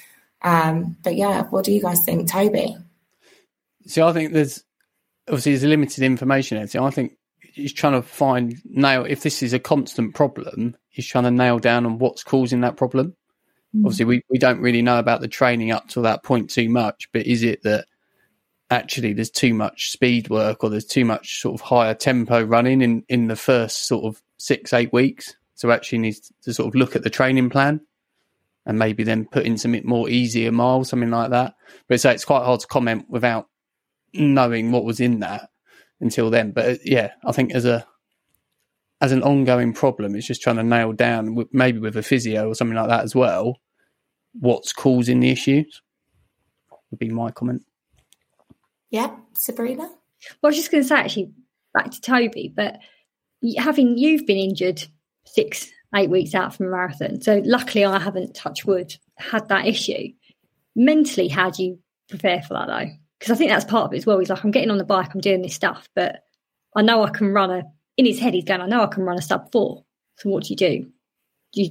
[0.42, 2.76] Um, but yeah, what do you guys think, Toby?
[3.86, 4.62] See, I think there's
[5.26, 6.66] obviously there's limited information there.
[6.66, 7.16] So I think
[7.54, 10.76] he's trying to find nail if this is a constant problem.
[10.88, 13.14] He's trying to nail down on what's causing that problem.
[13.74, 13.84] Mm.
[13.84, 17.08] Obviously, we, we don't really know about the training up to that point too much,
[17.12, 17.86] but is it that
[18.70, 22.82] actually there's too much speed work or there's too much sort of higher tempo running
[22.82, 25.36] in, in the first sort of six, eight weeks?
[25.54, 27.80] So actually needs to sort of look at the training plan
[28.66, 31.54] and maybe then put in some more easier miles, something like that.
[31.86, 33.48] But so it's quite hard to comment without
[34.12, 35.50] knowing what was in that
[36.04, 36.52] until then.
[36.52, 37.84] But uh, yeah, I think as a
[39.00, 42.54] as an ongoing problem, it's just trying to nail down, maybe with a physio or
[42.54, 43.58] something like that as well,
[44.32, 45.82] what's causing the issues.
[46.90, 47.64] Would be my comment.
[48.90, 49.82] Yeah, Sabrina.
[49.82, 49.90] Well,
[50.44, 51.32] I was just going to say actually
[51.74, 52.78] back to Toby, but
[53.58, 54.86] having you've been injured
[55.26, 59.66] six, eight weeks out from a marathon, so luckily I haven't touched wood had that
[59.66, 60.12] issue.
[60.76, 62.90] Mentally, how do you prepare for that though?
[63.24, 64.18] Because I think that's part of it as well.
[64.18, 66.24] He's like, I'm getting on the bike, I'm doing this stuff, but
[66.76, 67.62] I know I can run a.
[67.96, 69.84] In his head, he's going, I know I can run a sub four.
[70.16, 70.90] So what do you do?
[71.54, 71.70] Do you?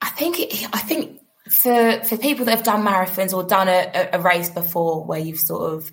[0.00, 0.36] I think
[0.72, 5.04] I think for for people that have done marathons or done a, a race before,
[5.04, 5.90] where you've sort of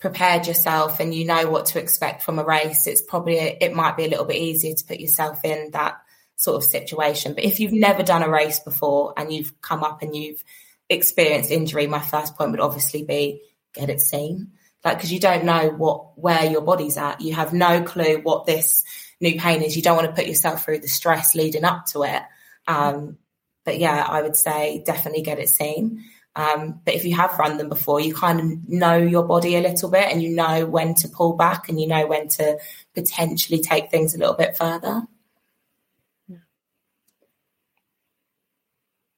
[0.00, 3.96] prepared yourself and you know what to expect from a race, it's probably it might
[3.96, 5.94] be a little bit easier to put yourself in that
[6.36, 7.32] sort of situation.
[7.32, 10.44] But if you've never done a race before and you've come up and you've
[10.90, 13.40] experienced injury, my first point would obviously be
[13.74, 14.52] get it seen.
[14.84, 17.20] Like, because you don't know what where your body's at.
[17.20, 18.84] You have no clue what this
[19.20, 19.76] new pain is.
[19.76, 22.22] You don't want to put yourself through the stress leading up to it.
[22.66, 23.18] Um,
[23.64, 26.04] but yeah, I would say definitely get it seen.
[26.36, 29.60] Um, but if you have run them before, you kind of know your body a
[29.60, 32.58] little bit and you know when to pull back and you know when to
[32.94, 35.02] potentially take things a little bit further.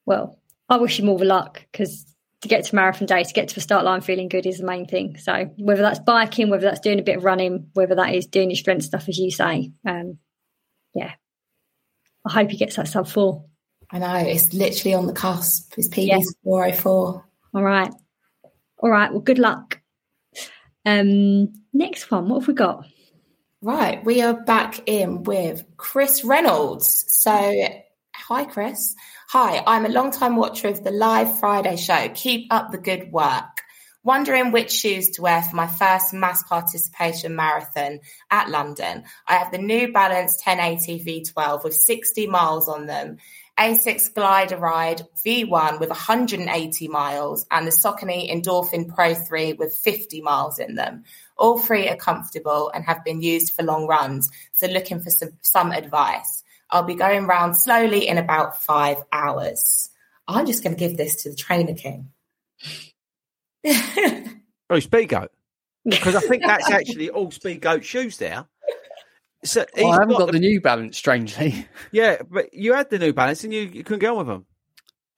[0.05, 0.39] Well,
[0.69, 2.05] I wish all the luck because
[2.47, 4.67] to get to marathon day, to get to the start line feeling good is the
[4.67, 5.19] main thing.
[5.19, 8.51] So whether that's biking, whether that's doing a bit of running, whether that is doing
[8.51, 10.19] your strength stuff, as you say, um,
[10.95, 11.13] yeah,
[12.27, 13.45] I hope he gets that sub four.
[13.91, 15.75] I know it's literally on the cusp.
[15.75, 16.19] His PB Yeah.
[16.43, 17.25] four oh four.
[17.55, 17.93] All right,
[18.79, 19.11] all right.
[19.11, 19.81] Well, good luck.
[20.85, 22.87] Um, next one, what have we got?
[23.63, 27.05] Right, we are back in with Chris Reynolds.
[27.09, 27.33] So,
[28.17, 28.97] hi, Chris.
[29.29, 32.09] Hi, I'm a long-time watcher of the live Friday show.
[32.15, 33.63] Keep up the good work.
[34.03, 38.01] Wondering which shoes to wear for my first mass participation marathon
[38.31, 39.05] at London.
[39.27, 43.19] I have the New Balance 1080 V12 with 60 miles on them,
[43.59, 50.59] Asics GlideRide V1 with 180 miles, and the Saucony Endorphin Pro 3 with 50 miles
[50.59, 51.05] in them.
[51.37, 55.31] All three are comfortable and have been used for long runs, so looking for some,
[55.43, 56.45] some advice.
[56.71, 59.91] I'll be going round slowly in about five hours.
[60.27, 62.11] I'm just going to give this to the trainer king.
[64.69, 65.31] Oh, speed goat.
[65.85, 68.47] Because I think that's actually all speed goat shoes there.
[69.45, 71.69] So he's I haven't got got the New Balance, strangely.
[71.93, 74.47] yeah, but you had the New Balance and you, you couldn't get on with them.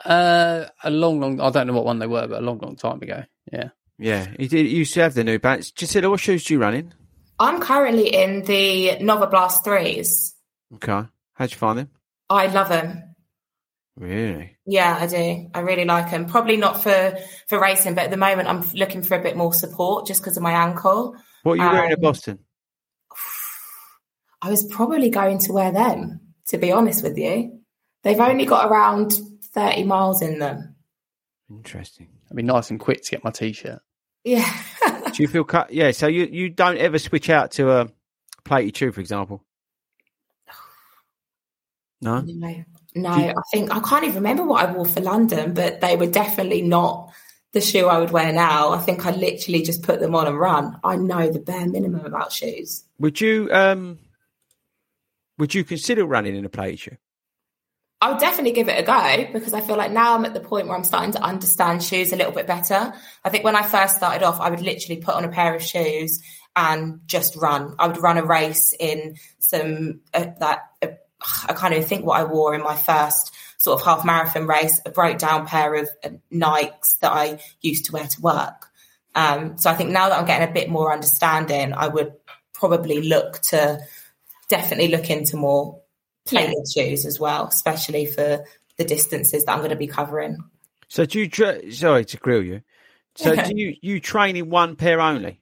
[0.04, 1.40] Uh, a long, long.
[1.40, 3.24] I don't know what one they were, but a long, long time ago.
[3.50, 3.70] Yeah.
[3.98, 4.66] Yeah, you did.
[4.66, 5.70] You used to have the New Balance.
[5.70, 6.94] Gisela, what shoes do you run in?
[7.38, 10.34] I'm currently in the Novablast 3s.
[10.74, 11.08] Okay,
[11.38, 11.90] how'd you find them?
[12.28, 13.04] I love them.
[13.96, 14.56] Really?
[14.66, 15.50] Yeah, I do.
[15.54, 16.26] I really like them.
[16.26, 17.16] Probably not for
[17.48, 20.36] for racing, but at the moment I'm looking for a bit more support just because
[20.36, 21.16] of my ankle.
[21.42, 22.38] What are you wearing at Um, Boston?
[24.40, 27.60] I was probably going to wear them, to be honest with you.
[28.04, 29.18] They've only got around
[29.52, 30.76] 30 miles in them.
[31.50, 32.08] Interesting.
[32.30, 33.80] I'd be nice and quick to get my t-shirt.
[34.22, 34.48] Yeah.
[35.12, 35.72] Do you feel cut?
[35.72, 35.90] Yeah.
[35.90, 37.88] So you you don't ever switch out to a
[38.44, 39.42] plated shoe, for example?
[42.00, 42.20] No.
[42.20, 43.10] No, no.
[43.10, 46.62] I think I can't even remember what I wore for London, but they were definitely
[46.62, 47.12] not
[47.52, 48.70] the shoe I would wear now.
[48.70, 50.78] I think I literally just put them on and run.
[50.84, 52.84] I know the bare minimum about shoes.
[52.98, 53.98] Would you um?
[55.38, 56.96] Would you consider running in a plated shoe?
[58.00, 60.40] I would definitely give it a go because I feel like now I'm at the
[60.40, 62.92] point where I'm starting to understand shoes a little bit better.
[63.24, 65.62] I think when I first started off, I would literally put on a pair of
[65.62, 66.22] shoes
[66.54, 67.74] and just run.
[67.78, 70.88] I would run a race in some uh, that uh,
[71.48, 74.80] I kind of think what I wore in my first sort of half marathon race.
[74.86, 78.66] A broke down pair of uh, Nikes that I used to wear to work.
[79.14, 82.12] Um, so I think now that I'm getting a bit more understanding, I would
[82.52, 83.80] probably look to
[84.48, 85.80] definitely look into more
[86.24, 88.44] plated shoes as well, especially for
[88.76, 90.38] the distances that I'm going to be covering.
[90.88, 91.28] So do you?
[91.28, 92.62] Tra- sorry to grill you.
[93.16, 95.40] So do you you train in one pair only?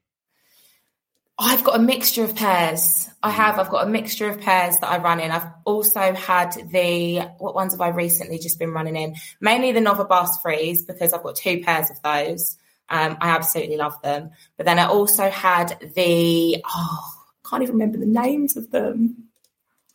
[1.39, 3.07] I've got a mixture of pairs.
[3.21, 3.59] I have.
[3.59, 5.29] I've got a mixture of pairs that I run in.
[5.29, 9.15] I've also had the what ones have I recently just been running in?
[9.39, 12.57] Mainly the Novablast Freeze because I've got two pairs of those.
[12.89, 14.31] Um, I absolutely love them.
[14.55, 17.13] But then I also had the oh,
[17.45, 19.25] I can't even remember the names of them.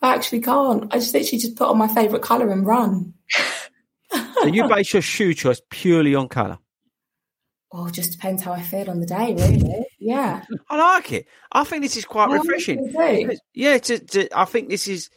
[0.00, 0.92] I actually can't.
[0.92, 3.14] I just literally just put on my favourite colour and run.
[4.42, 6.58] So you base your shoe choice purely on colour.
[7.72, 9.86] Oh, it just depends how I feel on the day, really.
[9.98, 10.42] Yeah.
[10.68, 11.26] I like it.
[11.50, 12.92] I think this is quite I refreshing.
[12.92, 13.26] really do.
[13.28, 15.08] Because- Yeah, to, to, I think this is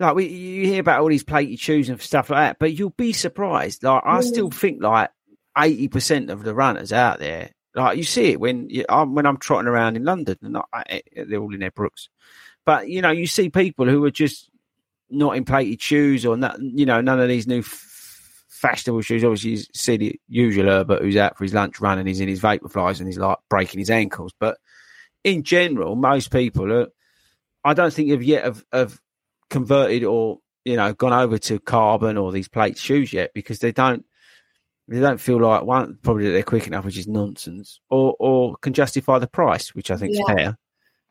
[0.00, 2.90] like we you hear about all these plated shoes and stuff like that, but you'll
[2.90, 3.82] be surprised.
[3.82, 4.54] Like I still mm.
[4.54, 5.10] think like
[5.56, 9.26] eighty percent of the runners out there, like you see it when you, I'm, when
[9.26, 12.08] I'm trotting around in London, and I, eh, eh, they're all in their Brooks,
[12.64, 14.50] but you know you see people who are just
[15.10, 17.93] not in plated shoes or not, you know none of these new f-
[18.64, 19.22] fashionable shoes.
[19.22, 22.28] Obviously, you see the usual Herbert who's out for his lunch run and he's in
[22.28, 24.56] his vaporflies and he's like breaking his ankles, but
[25.22, 26.88] in general, most people are.
[27.62, 29.00] I don't think have yet have, have
[29.50, 33.72] converted or you know gone over to carbon or these plate shoes yet because they
[33.72, 34.04] don't
[34.88, 38.56] they don't feel like one probably that they're quick enough, which is nonsense, or or
[38.56, 40.58] can justify the price, which I think is fair.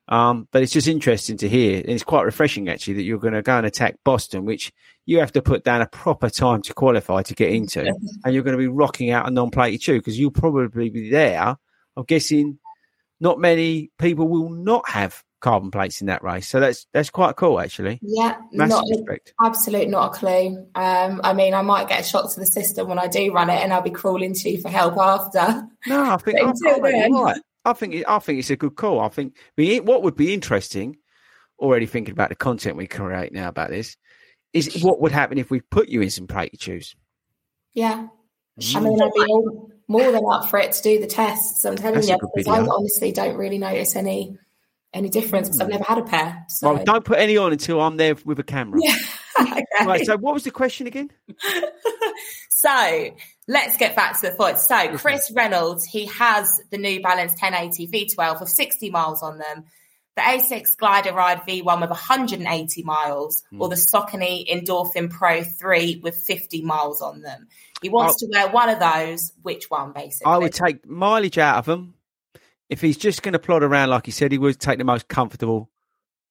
[0.09, 3.33] Um, but it's just interesting to hear, and it's quite refreshing actually that you're going
[3.33, 4.71] to go and attack Boston, which
[5.05, 7.85] you have to put down a proper time to qualify to get into,
[8.25, 11.55] and you're going to be rocking out a non-plated shoe because you'll probably be there.
[11.95, 12.59] I'm guessing
[13.21, 17.35] not many people will not have carbon plates in that race, so that's that's quite
[17.37, 17.99] cool actually.
[18.01, 19.33] Yeah, Massive not respect.
[19.41, 20.67] absolute not a clue.
[20.75, 23.49] Um, I mean, I might get a shock to the system when I do run
[23.49, 25.65] it, and I'll be crawling to you for help after.
[25.87, 27.41] No, I think But I, until I think then- you're right.
[27.65, 28.99] I think it, I think it's a good call.
[28.99, 30.97] I think I mean, what would be interesting,
[31.59, 33.97] already thinking about the content we create now about this,
[34.53, 36.95] is what would happen if we put you in some plated shoes.
[37.73, 38.07] Yeah,
[38.75, 41.65] I mean, I'd be all, more than up for it to do the tests.
[41.65, 44.37] I'm telling That's you, because I honestly don't really notice any
[44.93, 45.73] any difference because I've hmm.
[45.73, 46.45] never had a pair.
[46.49, 48.79] So Well, don't put any on until I'm there with a camera.
[48.83, 48.95] Yeah.
[49.35, 49.63] Okay.
[49.83, 50.05] Right.
[50.05, 51.09] So, what was the question again?
[52.49, 53.09] so
[53.48, 54.58] let's get back to the point.
[54.60, 59.65] So Chris Reynolds, he has the New Balance 1080 V12 with 60 miles on them,
[60.15, 63.62] the Asics GlideRide V1 with 180 miles, Hmm.
[63.62, 67.48] or the Saucony Endorphin Pro 3 with 50 miles on them.
[67.81, 69.31] He wants I'll- to wear one of those.
[69.41, 70.31] Which one, basically?
[70.31, 71.96] I would take mileage out of them.
[72.69, 75.08] If he's just going to plod around like he said he would, take the most
[75.08, 75.69] comfortable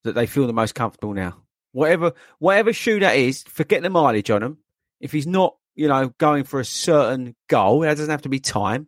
[0.03, 1.37] that they feel the most comfortable now.
[1.73, 4.57] Whatever, whatever shoe that is, forget the mileage on them.
[4.99, 8.39] If he's not, you know, going for a certain goal, that doesn't have to be
[8.39, 8.87] time,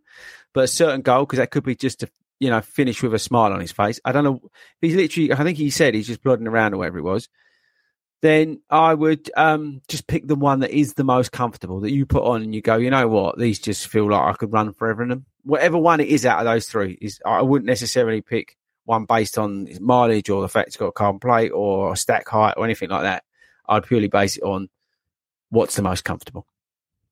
[0.54, 2.10] but a certain goal because that could be just to,
[2.40, 4.00] you know, finish with a smile on his face.
[4.06, 4.42] I don't know.
[4.82, 7.30] He's literally, I think he said he's just plodding around or whatever it was.
[8.22, 12.06] Then I would um, just pick the one that is the most comfortable that you
[12.06, 14.74] put on, and you go, you know what, these just feel like I could run
[14.74, 15.26] forever in them.
[15.44, 19.38] Whatever one it is out of those three is, I wouldn't necessarily pick one based
[19.38, 22.66] on mileage or the fact it's got a carbon plate or a stack height or
[22.66, 23.24] anything like that.
[23.68, 24.70] I'd purely base it on
[25.50, 26.48] what's the most comfortable.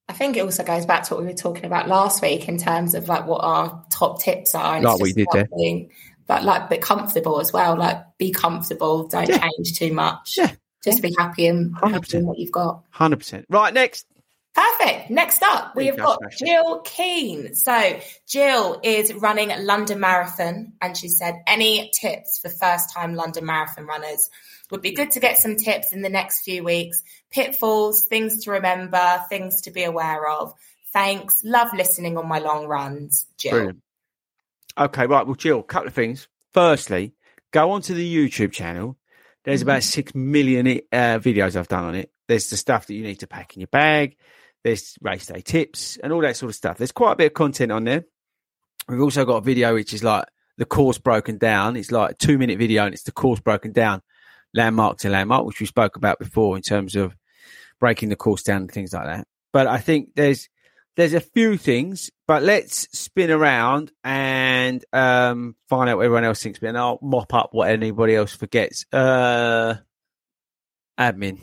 [0.10, 2.58] I think it also goes back to what we were talking about last week in
[2.58, 4.76] terms of like what our top tips are.
[4.76, 5.92] And Like we just did being-
[6.28, 7.76] But like, be comfortable as well.
[7.78, 9.08] Like, be comfortable.
[9.08, 9.40] Don't Yeah.
[9.40, 10.36] change too much.
[10.38, 10.52] Yeah.
[10.84, 12.14] Just be happy and happy 100%.
[12.20, 12.84] in what you've got.
[12.92, 13.46] Hundred percent.
[13.50, 14.06] Right, next.
[14.54, 15.10] Perfect.
[15.10, 16.20] Next up, we've go, got.
[16.38, 17.56] Jill Keane.
[17.56, 23.46] So, Jill is running London Marathon, and she said, Any tips for first time London
[23.46, 24.30] Marathon runners?
[24.72, 27.02] Would be good to get some tips in the next few weeks.
[27.34, 30.54] Pitfalls, things to remember, things to be aware of.
[30.94, 31.42] Thanks.
[31.44, 33.52] Love listening on my long runs, Jill.
[33.52, 33.82] Brilliant.
[34.78, 35.26] Okay, right.
[35.26, 36.28] Well, Jill, a couple of things.
[36.54, 37.14] Firstly,
[37.52, 38.98] go onto the YouTube channel.
[39.44, 42.12] There's about six million uh, videos I've done on it.
[42.28, 44.16] There's the stuff that you need to pack in your bag.
[44.64, 46.78] There's race day tips and all that sort of stuff.
[46.78, 48.06] There's quite a bit of content on there.
[48.88, 50.26] We've also got a video which is like
[50.58, 51.76] the course broken down.
[51.76, 54.02] It's like a two minute video and it's the course broken down,
[54.54, 57.16] landmark to landmark, which we spoke about before in terms of
[57.80, 59.28] breaking the course down and things like that.
[59.52, 60.50] But I think there's
[60.96, 66.44] there's a few things, but let's spin around and um, find out what everyone else
[66.44, 66.60] thinks.
[66.62, 68.86] And I'll mop up what anybody else forgets.
[68.94, 69.76] Uh,
[71.00, 71.40] admin.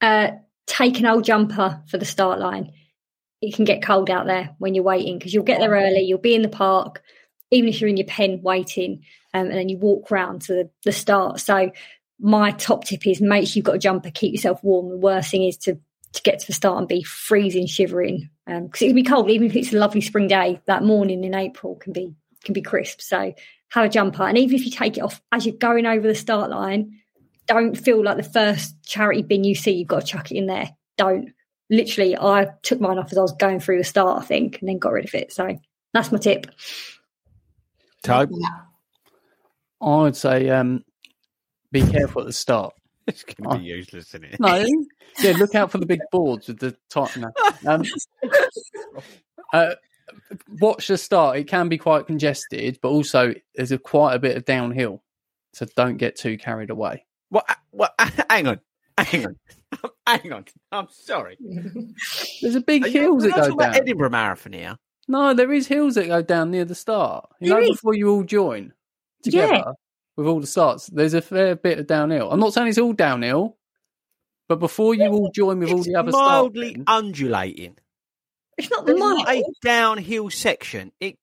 [0.00, 0.32] Uh,
[0.66, 2.72] take an old jumper for the start line.
[3.40, 6.00] It can get cold out there when you're waiting because you'll get there early.
[6.00, 7.02] You'll be in the park,
[7.50, 10.70] even if you're in your pen waiting, um, and then you walk round to the,
[10.84, 11.40] the start.
[11.40, 11.70] So
[12.18, 14.88] my top tip is make sure you've got a jumper, keep yourself warm.
[14.88, 15.78] The worst thing is to
[16.14, 19.30] to get to the start and be freezing, shivering because it can be cold.
[19.30, 22.14] Even if it's a lovely spring day, that morning in April can be
[22.44, 23.00] can be crisp.
[23.00, 23.34] So
[23.70, 26.14] have a jumper, and even if you take it off as you're going over the
[26.14, 26.98] start line,
[27.46, 30.46] don't feel like the first charity bin you see, you've got to chuck it in
[30.46, 30.70] there.
[30.96, 31.30] Don't.
[31.70, 34.68] Literally, I took mine off as I was going through the start, I think, and
[34.68, 35.32] then got rid of it.
[35.32, 35.58] So
[35.92, 36.46] that's my tip.
[38.02, 38.32] Tobe.
[39.82, 40.82] I would say um,
[41.72, 42.74] be careful at the start.
[43.08, 44.38] It's going to be useless, isn't it?
[44.38, 44.54] No,
[45.22, 47.08] yeah, look out for the big boards with the top.
[47.16, 47.30] No.
[47.66, 47.82] Um,
[49.54, 49.74] uh,
[50.60, 51.38] watch the start.
[51.38, 55.02] It can be quite congested, but also there's a quite a bit of downhill,
[55.54, 57.06] so don't get too carried away.
[57.30, 57.90] Well, uh, well,
[58.28, 58.60] hang on,
[58.98, 59.36] hang on,
[60.06, 60.44] hang on.
[60.70, 61.38] I'm sorry.
[62.42, 63.74] There's a big Are hills we're that go down.
[63.74, 64.76] Edinburgh Marathon here.
[65.08, 67.26] No, there is hills that go down near the start.
[67.40, 67.70] You There know, is.
[67.70, 68.74] before you all join
[69.22, 69.72] together Yeah.
[70.18, 72.30] With all the starts, there's a fair bit of downhill.
[72.30, 73.56] I'm not saying it's all downhill,
[74.48, 77.76] but before you all join with all the other mildly starts, undulating.
[78.56, 79.16] It's not the There's mile.
[79.18, 80.90] not a downhill section.
[80.98, 81.16] It,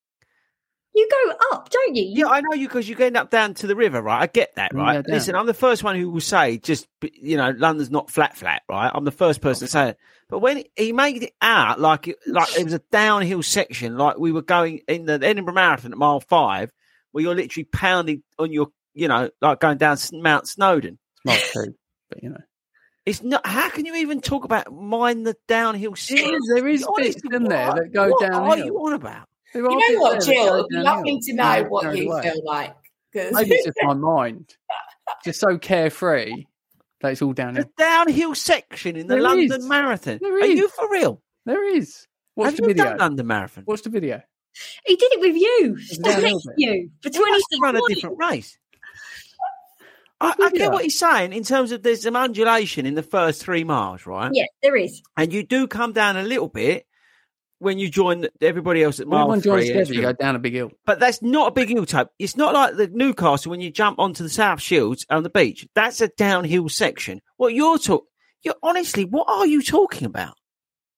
[0.93, 2.05] You go up, don't you?
[2.05, 4.21] yeah, I know you because you're going up down to the river, right?
[4.21, 5.03] I get that, right?
[5.05, 5.13] down.
[5.13, 8.61] Listen, I'm the first one who will say, just you know, London's not flat, flat,
[8.69, 8.89] right?
[8.93, 9.97] I'm the first person to say it.
[10.29, 14.17] But when he made it out like it, like it was a downhill section, like
[14.17, 16.71] we were going in the Edinburgh Marathon at mile five,
[17.11, 20.97] where you're literally pounding on your, you know, like going down Mount Snowdon.
[21.25, 21.75] it's not true.
[22.09, 22.41] But you know,
[23.05, 23.45] It's not.
[23.45, 25.93] How can you even talk about mind the downhill?
[26.09, 28.93] there is, there is bits Honestly, in there what- that go what are you on
[28.93, 29.27] about?
[29.53, 30.45] There You know what, Jill?
[30.45, 32.21] go It'd be lovely to know Don't what you carried away.
[32.23, 32.75] feel like.
[33.13, 34.55] 'cause- Maybe it's just my mind,
[35.23, 36.45] just so carefree
[37.01, 37.63] that it's all downhill.
[37.63, 39.65] The downhill section in the There London is.
[39.67, 40.19] Marathon.
[40.21, 41.21] There Are you for real?
[41.45, 42.05] There is.
[42.35, 42.83] Watch Have the video.
[42.83, 43.63] done London Marathon?
[43.67, 44.21] Watch the video.
[44.85, 45.75] He did it with you.
[45.79, 48.57] It's Stood downhill next to you for He must have run a different race.
[50.21, 50.71] I, I get video.
[50.71, 54.31] what he's saying in terms of there's some undulation in the first three miles, right?
[54.33, 55.01] Yeah, there is.
[55.17, 56.85] And you do come down a little bit
[57.59, 59.41] when you join everybody else at mile three.
[59.41, 60.71] joins together, you go down a big hill.
[60.85, 62.09] But that's not a big hill type.
[62.19, 65.67] It's not like the Newcastle when you jump onto the South Shields on the beach.
[65.75, 67.21] That's a downhill section.
[67.37, 68.07] What you're talking,
[68.43, 70.35] you're honestly, what are you talking about?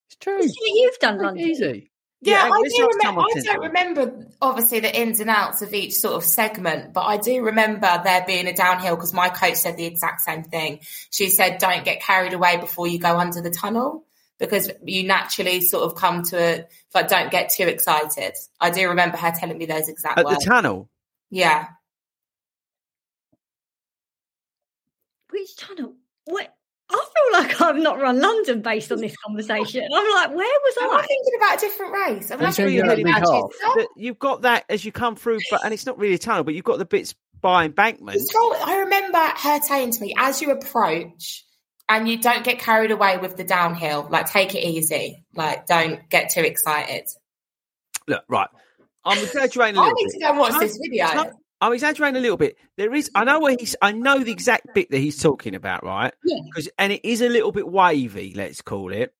[0.10, 0.38] It's true.
[0.40, 1.48] It's what you've done, Very London.
[1.48, 1.92] easy.
[2.22, 3.22] Yeah, hang on, I do remember.
[3.22, 7.18] I don't remember obviously the ins and outs of each sort of segment, but I
[7.18, 10.80] do remember there being a downhill because my coach said the exact same thing.
[11.12, 14.04] She said, "Don't get carried away before you go under the tunnel."
[14.40, 18.34] Because you naturally sort of come to it, but don't get too excited.
[18.60, 20.90] I do remember her telling me those exact At the tunnel.
[21.32, 21.70] yeah,
[25.30, 25.96] Which tunnel?
[26.26, 26.54] What?
[26.90, 29.88] I feel like I've not run London based on this conversation.
[29.94, 31.06] I'm like, where was am I I?
[31.06, 32.32] thinking about a different race?
[32.32, 33.88] I'm That's actually where you're thinking at about big half.
[33.98, 36.54] You've got that as you come through, but and it's not really a tunnel, but
[36.54, 38.16] you've got the bits by embankment.
[38.18, 38.34] It's
[38.66, 41.44] I remember her saying to me, as you approach,
[41.90, 46.08] and you don't get carried away with the downhill, like take it easy, like don't
[46.10, 47.06] get too excited.
[48.08, 48.50] Look, right.
[49.06, 50.14] I'm exaggerating a I little need bit.
[50.14, 51.06] to go and watch No, this video.
[51.14, 52.58] no, I'm exaggerating a little bit.
[52.78, 55.84] There is, I know where he's, I know the exact bit that he's talking about,
[55.84, 56.14] right?
[56.24, 56.40] Yeah.
[56.46, 59.14] Because, and it is a little bit wavy, let's call it.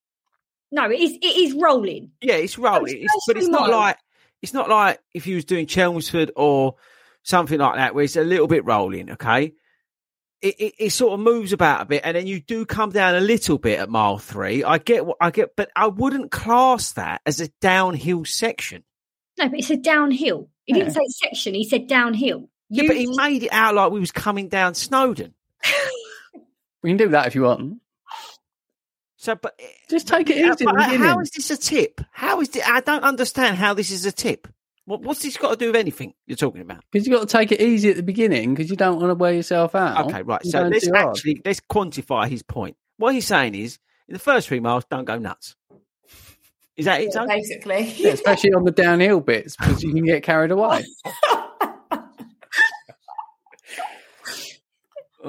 [0.72, 1.14] No, it is.
[1.14, 2.12] It is rolling.
[2.22, 3.78] Yeah, it's rolling, it's it's, but it's not low.
[3.78, 3.98] like
[4.42, 6.76] it's not like if he was doing Chelmsford or
[7.24, 9.12] something like that, where it's a little bit rolling.
[9.12, 9.54] Okay,
[10.42, 13.16] it, it, it sort of moves about a bit, and then you do come down
[13.16, 14.64] a little bit at mile three.
[14.64, 18.84] I get what I get, but I wouldn't class that as a downhill section.
[19.38, 20.50] No, but it's a downhill.
[20.66, 21.54] He didn't say section.
[21.54, 22.50] He said downhill.
[22.70, 25.34] Yeah, but he made it out like we was coming down Snowdon.
[26.84, 27.82] We can do that if you want.
[29.18, 29.60] So, but
[29.90, 30.44] Just take it easy.
[30.46, 31.26] at but the how beginning.
[31.36, 32.02] this a tip?
[32.12, 32.70] How is it?
[32.70, 34.48] I don't understand how this is a tip.
[34.86, 36.84] What, what's this got to do with anything you're talking about?
[36.92, 39.16] Because you've got to take it easy at the beginning because you don't want to
[39.16, 40.06] wear yourself out.
[40.06, 40.42] Okay, right.
[40.44, 41.18] and So let's too hard.
[41.18, 42.78] actually let's quantify his point.
[42.98, 45.56] What he's saying is, in the first three miles, don't go nuts.
[46.78, 47.12] Is that it?
[47.12, 47.28] Tony?
[47.28, 47.92] basically.
[47.98, 50.84] Yeah, especially on the downhill bits because you can get carried away.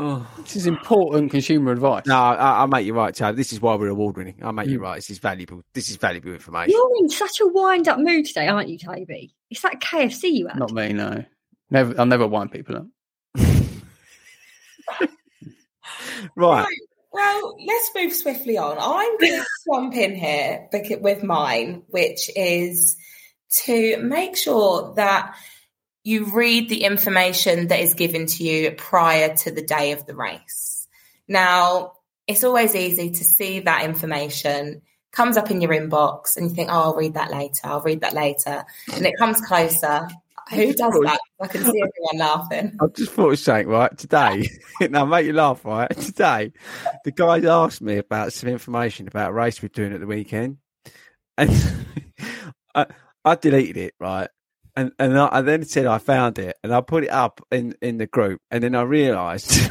[0.00, 0.24] Oh.
[0.38, 2.06] This is important consumer advice.
[2.06, 3.34] No, I, I'll make you right, Chad.
[3.36, 4.36] This is why we're award winning.
[4.42, 4.82] I'll make you Mm.
[4.82, 4.94] right.
[4.96, 5.62] This is valuable.
[5.74, 6.70] This is valuable information.
[6.70, 9.34] You're in such a wind up mood today, aren't you, Toby?
[9.50, 10.58] It's that KFC you had.
[10.58, 11.24] Not me, no.
[11.70, 11.98] Never.
[11.98, 12.86] I'll never wind people up.
[16.36, 16.66] Right.
[17.10, 18.76] Well, let's move swiftly on.
[18.78, 20.68] I'm going to jump in here
[21.00, 22.96] with mine, which is
[23.64, 25.34] to make sure that
[26.04, 30.14] you read the information that is given to you prior to the day of the
[30.14, 30.86] race.
[31.26, 31.92] Now,
[32.26, 36.68] it's always easy to see that information comes up in your inbox and you think,
[36.70, 37.60] oh, I'll read that later.
[37.64, 38.64] I'll read that later.
[38.94, 40.08] And it comes closer.
[40.50, 41.20] Who does that?
[41.40, 42.76] I can see everyone laughing.
[42.80, 43.96] I just thought of something, right?
[43.98, 44.48] Today,
[44.88, 45.90] now make you laugh, right?
[45.90, 46.52] Today,
[47.04, 50.58] the guy asked me about some information about a race we're doing at the weekend.
[51.36, 51.50] And
[52.74, 52.86] I,
[53.24, 54.28] I deleted it, right?
[54.74, 57.74] And and I, I then said I found it and I put it up in,
[57.82, 58.40] in the group.
[58.50, 59.70] And then I realised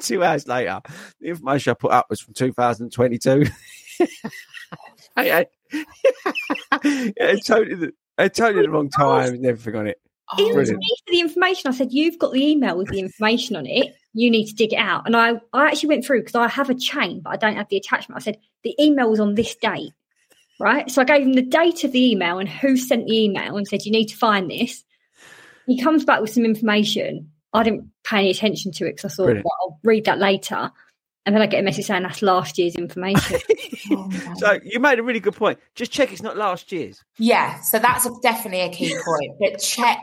[0.00, 0.80] two hours later,
[1.20, 3.46] the information I put up was from 2022.
[5.16, 5.46] I, I,
[6.84, 7.90] yeah, totally,
[8.20, 10.00] I told you the wrong time and everything on it.
[10.38, 10.78] Even to Brilliant.
[10.78, 13.94] me for the information, I said, You've got the email with the information on it.
[14.12, 15.06] You need to dig it out.
[15.06, 17.68] And I, I actually went through because I have a chain, but I don't have
[17.68, 18.20] the attachment.
[18.20, 19.92] I said, The email was on this date.
[20.60, 20.90] Right.
[20.90, 23.66] So I gave him the date of the email and who sent the email and
[23.66, 24.84] said, You need to find this.
[25.66, 27.30] He comes back with some information.
[27.52, 30.70] I didn't pay any attention to it because I thought, well, I'll read that later.
[31.26, 33.38] And then I get a message saying that's last year's information.
[33.92, 35.58] Oh, so you made a really good point.
[35.74, 37.02] Just check it's not last year's.
[37.18, 39.32] Yeah, so that's a, definitely a key point.
[39.40, 39.98] But check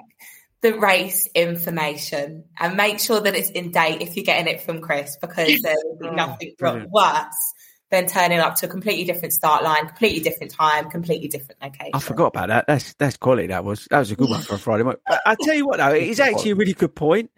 [0.61, 4.81] the race information and make sure that it's in date if you're getting it from
[4.81, 6.89] Chris, because there will be Oh, nothing brilliant.
[6.91, 7.53] worse
[7.91, 11.91] than turning up to a completely different start line, completely different time, completely different location.
[11.93, 12.67] I forgot about that.
[12.67, 13.47] That's that's quality.
[13.47, 15.01] That was that was a good one for a Friday morning.
[15.07, 17.31] But I tell you what, though, it is actually a really good point.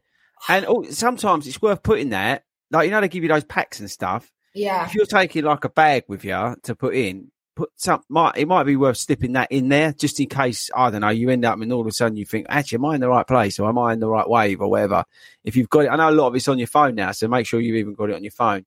[0.47, 2.45] And oh, sometimes it's worth putting that.
[2.71, 4.31] Like you know, they give you those packs and stuff.
[4.53, 8.01] Yeah, If you're taking like a bag with you to put in, put some.
[8.09, 10.69] Might it might be worth slipping that in there just in case.
[10.75, 11.09] I don't know.
[11.09, 13.09] You end up and all of a sudden you think, actually, am I in the
[13.09, 15.05] right place or am I in the right wave or whatever?
[15.43, 17.27] If you've got it, I know a lot of it's on your phone now, so
[17.27, 18.65] make sure you've even got it on your phone.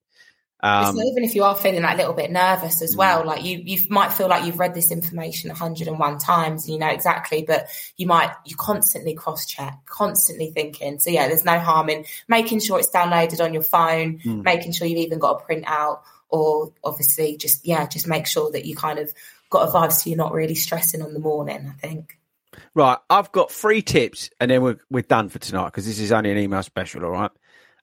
[0.64, 3.58] Um, so even if you are feeling that little bit nervous as well, like you
[3.64, 7.66] you might feel like you've read this information 101 times and you know exactly, but
[7.96, 11.00] you might you constantly cross check, constantly thinking.
[11.00, 14.44] So yeah, there's no harm in making sure it's downloaded on your phone, Mm.
[14.44, 18.64] making sure you've even got a printout, or obviously just yeah, just make sure that
[18.64, 19.12] you kind of
[19.50, 21.66] got a vibe so you're not really stressing on the morning.
[21.68, 22.18] I think.
[22.74, 26.12] Right, I've got three tips, and then we're we're done for tonight because this is
[26.12, 27.04] only an email special.
[27.04, 27.30] All right,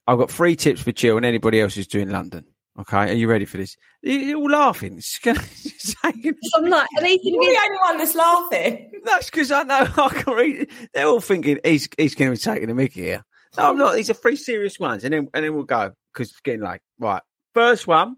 [0.08, 2.46] I've got three tips for Jill and anybody else who's doing London.
[2.80, 3.76] Okay, are you ready for this?
[4.02, 4.98] You- You're all laughing.
[4.98, 5.44] It's gonna-
[5.78, 8.92] saying- I'm like, are these You're going to the only one that's laughing.
[9.04, 10.70] That's because I know I can read.
[10.94, 13.26] They're all thinking he's he's going to be taking a mickey here.
[13.58, 13.96] No, I'm not.
[13.96, 16.82] These are three serious ones, and then and then we'll go because it's getting like
[17.00, 17.22] Right,
[17.54, 18.16] first one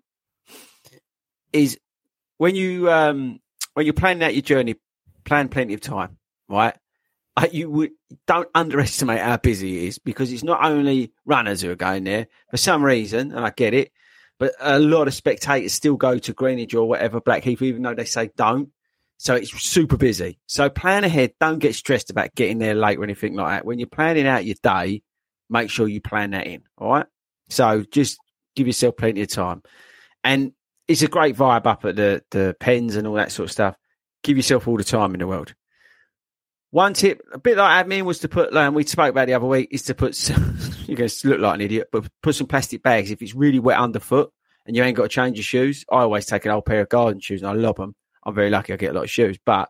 [1.53, 1.77] is
[2.37, 3.39] when you um
[3.73, 4.75] when you're planning out your journey
[5.25, 6.17] plan plenty of time,
[6.49, 6.75] right?
[7.37, 7.91] Uh, you would,
[8.27, 12.27] don't underestimate how busy it is because it's not only runners who are going there
[12.49, 13.91] for some reason, and I get it,
[14.41, 18.05] but a lot of spectators still go to Greenwich or whatever Blackheath, even though they
[18.05, 18.69] say don't.
[19.17, 20.39] So it's super busy.
[20.47, 21.33] So plan ahead.
[21.39, 23.65] Don't get stressed about getting there late or anything like that.
[23.65, 25.03] When you're planning out your day,
[25.47, 26.63] make sure you plan that in.
[26.79, 27.05] All right.
[27.49, 28.17] So just
[28.55, 29.61] give yourself plenty of time.
[30.23, 30.53] And
[30.87, 33.75] it's a great vibe up at the, the pens and all that sort of stuff.
[34.23, 35.53] Give yourself all the time in the world.
[36.71, 39.45] One tip, a bit like admin, was to put, like we spoke about the other
[39.45, 40.57] week, is to put, some,
[40.87, 43.11] you're going to look like an idiot, but put some plastic bags.
[43.11, 44.31] If it's really wet underfoot
[44.65, 46.89] and you ain't got to change your shoes, I always take an old pair of
[46.89, 47.93] garden shoes and I love them.
[48.23, 49.69] I'm very lucky I get a lot of shoes, but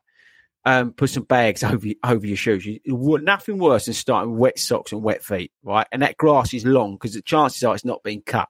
[0.64, 2.66] um, put some bags over over your shoes.
[2.66, 2.80] You,
[3.22, 5.88] nothing worse than starting wet socks and wet feet, right?
[5.92, 8.50] And that grass is long because the chances are it's not being cut,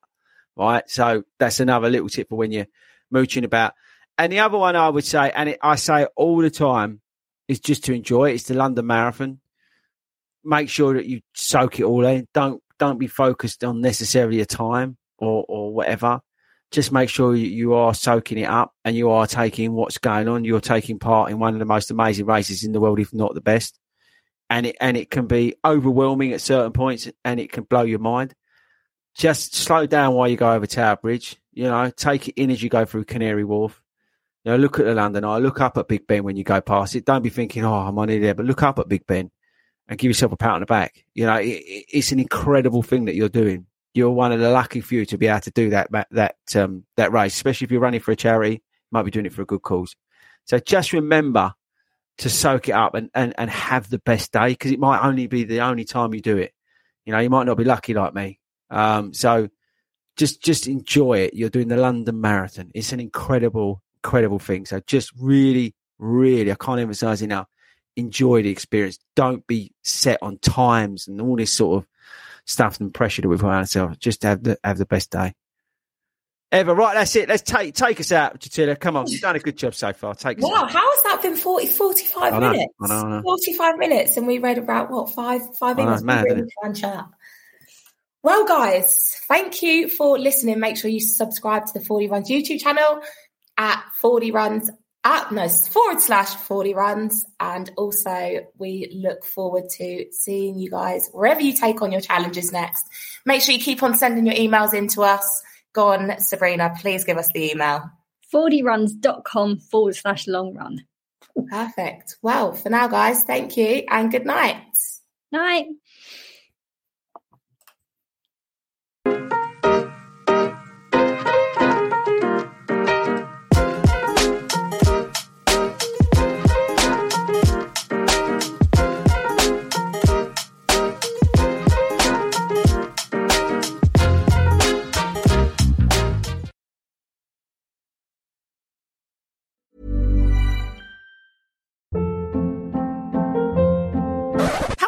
[0.56, 0.88] right?
[0.90, 2.68] So that's another little tip for when you're
[3.10, 3.74] mooching about.
[4.18, 7.02] And the other one I would say, and it, I say all the time,
[7.52, 8.36] is just to enjoy it.
[8.36, 9.40] It's the London Marathon.
[10.44, 12.28] Make sure that you soak it all in.
[12.34, 16.22] Don't don't be focused on necessarily a time or or whatever
[16.72, 20.46] just make sure you are soaking it up and you are taking what's going on.
[20.46, 23.34] You're taking part in one of the most amazing races in the world, if not
[23.34, 23.78] the best.
[24.50, 28.00] And it and it can be overwhelming at certain points, and it can blow your
[28.00, 28.34] mind.
[29.16, 31.38] Just slow down while you go over Tower Bridge.
[31.54, 33.81] You know, take it in as you go through Canary Wharf.
[34.44, 35.38] You know, look at the London Eye.
[35.38, 37.06] Look up at Big Ben when you go past it.
[37.06, 39.30] Don't be thinking, "Oh, I'm on there," but look up at Big Ben
[39.88, 41.06] and give yourself a pat on the back.
[41.14, 44.82] You know, it, it's an incredible thing that you're doing you're one of the lucky
[44.82, 48.00] few to be able to do that that um, that race, especially if you're running
[48.00, 48.64] for a charity.
[48.92, 49.96] Might be doing it for a good cause.
[50.46, 51.54] So just remember
[52.18, 55.28] to soak it up and, and, and have the best day because it might only
[55.28, 56.54] be the only time you do it.
[57.06, 58.40] You know, you might not be lucky like me.
[58.70, 59.50] Um, so
[60.18, 61.34] just just enjoy it.
[61.34, 62.72] You're doing the London Marathon.
[62.74, 64.66] It's an incredible, incredible thing.
[64.66, 67.48] So just really, really, I can't emphasize enough.
[67.96, 69.00] Enjoy the experience.
[69.16, 71.88] Don't be set on times and all this sort of
[72.46, 75.34] stuff and pressure that we put on ourselves just have the have the best day.
[76.52, 76.96] Ever right?
[76.96, 77.30] That's it.
[77.30, 78.78] Let's take take us out, Jatila.
[78.80, 80.16] Come on, you've done a good job so far.
[80.16, 80.44] Take us.
[80.44, 80.72] Wow, out.
[80.72, 82.74] how has that been 40, 45 I know, minutes?
[82.82, 83.22] I know, I know.
[83.22, 86.02] Forty five minutes, and we read about what five five minutes.
[86.02, 87.06] mad, really chat.
[88.24, 90.60] Well, guys, thank you for listening.
[90.60, 93.02] Make sure you subscribe to the Fordy Runs YouTube channel
[93.62, 94.72] at Fordy Runs
[95.04, 97.24] at no forward slash fordyruns.
[97.40, 102.52] And also we look forward to seeing you guys wherever you take on your challenges
[102.52, 102.84] next.
[103.26, 105.44] Make sure you keep on sending your emails in to us.
[105.74, 107.90] Go on sabrina please give us the email.
[108.34, 110.86] fordyruns.com forward slash long run.
[111.50, 112.18] Perfect.
[112.22, 114.62] Well for now guys thank you and good night.
[115.32, 115.68] Night